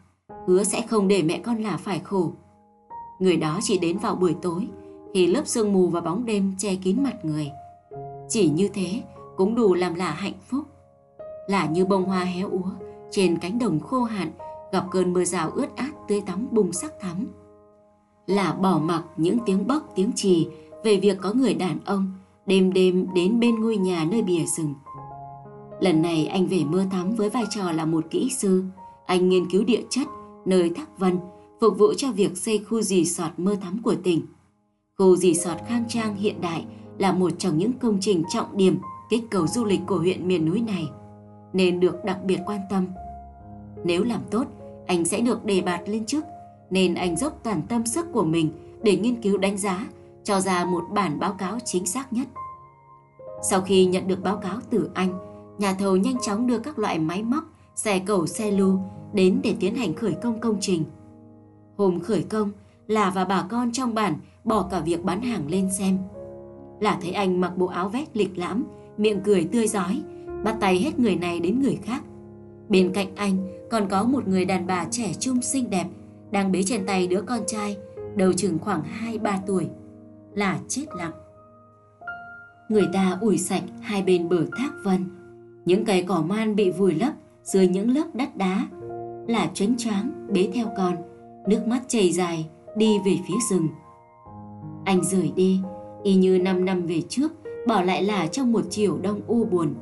hứa 0.46 0.64
sẽ 0.64 0.86
không 0.86 1.08
để 1.08 1.22
mẹ 1.22 1.38
con 1.38 1.62
là 1.62 1.76
phải 1.76 1.98
khổ. 1.98 2.32
Người 3.20 3.36
đó 3.36 3.58
chỉ 3.62 3.78
đến 3.78 3.98
vào 3.98 4.14
buổi 4.16 4.34
tối, 4.42 4.68
khi 5.14 5.26
lớp 5.26 5.42
sương 5.46 5.72
mù 5.72 5.88
và 5.88 6.00
bóng 6.00 6.26
đêm 6.26 6.54
che 6.58 6.74
kín 6.74 7.02
mặt 7.02 7.24
người. 7.24 7.50
Chỉ 8.28 8.48
như 8.48 8.68
thế 8.68 9.02
cũng 9.36 9.54
đủ 9.54 9.74
làm 9.74 9.94
là 9.94 10.10
hạnh 10.10 10.38
phúc. 10.48 10.64
Là 11.48 11.66
như 11.66 11.84
bông 11.84 12.04
hoa 12.04 12.24
héo 12.24 12.50
úa 12.50 12.70
trên 13.10 13.38
cánh 13.38 13.58
đồng 13.58 13.80
khô 13.80 14.02
hạn 14.02 14.32
gặp 14.72 14.84
cơn 14.90 15.12
mưa 15.12 15.24
rào 15.24 15.50
ướt 15.50 15.76
át 15.76 15.90
tươi 16.08 16.20
tắm 16.20 16.48
bùng 16.50 16.72
sắc 16.72 16.92
thắm. 17.00 17.26
Là 18.28 18.52
bỏ 18.52 18.78
mặc 18.78 19.04
những 19.16 19.38
tiếng 19.46 19.66
bóc 19.66 19.92
tiếng 19.94 20.12
trì 20.12 20.48
về 20.84 20.96
việc 20.96 21.18
có 21.20 21.32
người 21.32 21.54
đàn 21.54 21.78
ông 21.84 22.12
đêm 22.46 22.72
đêm 22.72 23.06
đến 23.14 23.40
bên 23.40 23.60
ngôi 23.60 23.76
nhà 23.76 24.06
nơi 24.10 24.22
bìa 24.22 24.44
rừng. 24.56 24.74
Lần 25.80 26.02
này 26.02 26.26
anh 26.26 26.46
về 26.46 26.64
mưa 26.64 26.84
thắm 26.90 27.10
với 27.10 27.30
vai 27.30 27.44
trò 27.50 27.72
là 27.72 27.84
một 27.84 28.04
kỹ 28.10 28.30
sư, 28.38 28.64
anh 29.06 29.28
nghiên 29.28 29.50
cứu 29.50 29.64
địa 29.64 29.82
chất 29.90 30.06
nơi 30.44 30.70
Thác 30.76 30.98
Vân, 30.98 31.18
phục 31.60 31.78
vụ 31.78 31.94
cho 31.96 32.12
việc 32.12 32.36
xây 32.36 32.58
khu 32.58 32.82
dì 32.82 33.04
sọt 33.04 33.30
mơ 33.36 33.56
thắm 33.60 33.82
của 33.82 33.94
tỉnh. 34.04 34.22
Khu 34.98 35.16
dì 35.16 35.34
sọt 35.34 35.56
khang 35.68 35.84
trang 35.88 36.16
hiện 36.16 36.40
đại 36.40 36.64
là 36.98 37.12
một 37.12 37.30
trong 37.38 37.58
những 37.58 37.72
công 37.72 37.98
trình 38.00 38.22
trọng 38.32 38.56
điểm 38.56 38.78
kích 39.10 39.24
cầu 39.30 39.46
du 39.46 39.64
lịch 39.64 39.80
của 39.86 39.98
huyện 39.98 40.28
miền 40.28 40.44
núi 40.44 40.60
này, 40.60 40.88
nên 41.52 41.80
được 41.80 42.04
đặc 42.04 42.18
biệt 42.24 42.38
quan 42.46 42.60
tâm. 42.70 42.86
Nếu 43.84 44.04
làm 44.04 44.20
tốt, 44.30 44.44
anh 44.86 45.04
sẽ 45.04 45.20
được 45.20 45.44
đề 45.44 45.60
bạt 45.60 45.80
lên 45.86 46.04
chức, 46.06 46.24
nên 46.70 46.94
anh 46.94 47.16
dốc 47.16 47.40
toàn 47.42 47.62
tâm 47.68 47.86
sức 47.86 48.06
của 48.12 48.24
mình 48.24 48.52
để 48.82 48.96
nghiên 48.96 49.22
cứu 49.22 49.38
đánh 49.38 49.56
giá, 49.56 49.86
cho 50.24 50.40
ra 50.40 50.64
một 50.64 50.84
bản 50.90 51.18
báo 51.18 51.32
cáo 51.32 51.58
chính 51.64 51.86
xác 51.86 52.12
nhất. 52.12 52.28
Sau 53.50 53.60
khi 53.60 53.84
nhận 53.84 54.08
được 54.08 54.22
báo 54.22 54.36
cáo 54.36 54.58
từ 54.70 54.90
anh, 54.94 55.18
nhà 55.58 55.74
thầu 55.74 55.96
nhanh 55.96 56.16
chóng 56.22 56.46
đưa 56.46 56.58
các 56.58 56.78
loại 56.78 56.98
máy 56.98 57.22
móc, 57.22 57.44
xe 57.74 57.98
cầu 57.98 58.26
xe 58.26 58.50
lưu 58.50 58.78
đến 59.12 59.40
để 59.42 59.54
tiến 59.60 59.74
hành 59.74 59.94
khởi 59.94 60.12
công 60.22 60.40
công 60.40 60.56
trình. 60.60 60.84
Hôm 61.76 62.00
khởi 62.00 62.22
công, 62.22 62.50
là 62.86 63.10
và 63.10 63.24
bà 63.24 63.46
con 63.50 63.72
trong 63.72 63.94
bản 63.94 64.14
bỏ 64.44 64.68
cả 64.70 64.80
việc 64.80 65.04
bán 65.04 65.22
hàng 65.22 65.48
lên 65.48 65.68
xem. 65.78 65.98
Là 66.80 66.98
thấy 67.02 67.12
anh 67.12 67.40
mặc 67.40 67.52
bộ 67.56 67.66
áo 67.66 67.88
vest 67.88 68.08
lịch 68.14 68.38
lãm, 68.38 68.64
miệng 68.96 69.20
cười 69.24 69.44
tươi 69.44 69.68
giói, 69.68 70.02
bắt 70.44 70.56
tay 70.60 70.78
hết 70.78 70.98
người 70.98 71.16
này 71.16 71.40
đến 71.40 71.62
người 71.62 71.78
khác. 71.82 72.02
Bên 72.68 72.92
cạnh 72.94 73.16
anh 73.16 73.48
còn 73.70 73.88
có 73.88 74.04
một 74.04 74.28
người 74.28 74.44
đàn 74.44 74.66
bà 74.66 74.84
trẻ 74.90 75.12
trung 75.20 75.42
xinh 75.42 75.70
đẹp 75.70 75.86
đang 76.30 76.52
bế 76.52 76.62
trên 76.62 76.86
tay 76.86 77.06
đứa 77.06 77.22
con 77.22 77.40
trai 77.46 77.76
đầu 78.16 78.32
chừng 78.32 78.58
khoảng 78.58 78.82
2-3 79.22 79.38
tuổi. 79.46 79.68
Là 80.34 80.58
chết 80.68 80.84
lặng. 80.96 81.12
Người 82.68 82.88
ta 82.92 83.18
ủi 83.20 83.38
sạch 83.38 83.62
hai 83.80 84.02
bên 84.02 84.28
bờ 84.28 84.46
thác 84.56 84.70
vân. 84.84 85.04
Những 85.64 85.84
cây 85.84 86.02
cỏ 86.02 86.22
man 86.28 86.56
bị 86.56 86.70
vùi 86.70 86.94
lấp 86.94 87.12
dưới 87.44 87.68
những 87.68 87.90
lớp 87.90 88.04
đất 88.14 88.36
đá. 88.36 88.68
Là 89.26 89.50
choáng 89.54 89.76
choáng 89.78 90.26
bế 90.32 90.50
theo 90.54 90.66
con, 90.76 90.96
nước 91.48 91.66
mắt 91.66 91.82
chảy 91.88 92.12
dài 92.12 92.46
đi 92.76 92.98
về 93.04 93.18
phía 93.28 93.34
rừng. 93.50 93.68
Anh 94.84 95.04
rời 95.04 95.32
đi, 95.36 95.60
y 96.02 96.14
như 96.14 96.38
5 96.38 96.64
năm 96.64 96.86
về 96.86 97.02
trước, 97.08 97.32
bỏ 97.66 97.82
lại 97.82 98.02
là 98.02 98.26
trong 98.26 98.52
một 98.52 98.64
chiều 98.70 98.98
đông 99.02 99.20
u 99.26 99.44
buồn. 99.44 99.74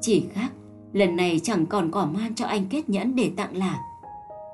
Chỉ 0.00 0.24
khác, 0.32 0.48
lần 0.92 1.16
này 1.16 1.40
chẳng 1.42 1.66
còn 1.66 1.90
cỏ 1.90 2.08
man 2.14 2.34
cho 2.34 2.46
anh 2.46 2.66
kết 2.70 2.88
nhẫn 2.88 3.16
để 3.16 3.30
tặng 3.36 3.56
là. 3.56 3.78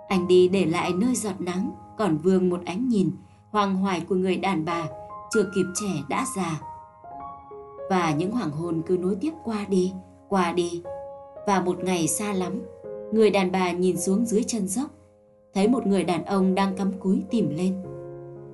Anh 0.09 0.29
đi 0.29 0.49
để 0.49 0.67
lại 0.67 0.93
nơi 0.93 1.15
giọt 1.15 1.41
nắng, 1.41 1.71
còn 1.99 2.19
vương 2.19 2.49
một 2.49 2.61
ánh 2.65 2.89
nhìn, 2.89 3.11
hoàng 3.51 3.77
hoài 3.77 4.01
của 4.09 4.15
người 4.15 4.37
đàn 4.37 4.65
bà, 4.65 4.87
chưa 5.35 5.51
kịp 5.55 5.65
trẻ 5.75 6.03
đã 6.09 6.27
già. 6.37 6.61
Và 7.91 8.15
những 8.15 8.31
hoàng 8.31 8.51
hôn 8.51 8.83
cứ 8.87 8.97
nối 8.97 9.17
tiếp 9.21 9.33
qua 9.45 9.67
đi, 9.69 9.93
qua 10.29 10.53
đi. 10.53 10.83
Và 11.47 11.61
một 11.61 11.79
ngày 11.85 12.09
xa 12.09 12.33
lắm, 12.33 12.63
người 13.13 13.31
đàn 13.31 13.53
bà 13.53 13.73
nhìn 13.73 13.97
xuống 14.01 14.27
dưới 14.27 14.45
chân 14.47 14.69
dốc, 14.69 14.91
thấy 15.55 15.69
một 15.69 15.87
người 15.87 16.05
đàn 16.05 16.25
ông 16.25 16.55
đang 16.55 16.77
cắm 16.77 16.93
cúi 17.01 17.23
tìm 17.31 17.57
lên. 17.57 17.83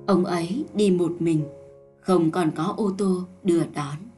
Ông 0.07 0.25
ấy 0.25 0.65
đi 0.73 0.91
một 0.91 1.11
mình, 1.19 1.43
không 1.99 2.31
còn 2.31 2.51
có 2.55 2.73
ô 2.77 2.91
tô 2.97 3.15
đưa 3.43 3.63
đón. 3.65 4.12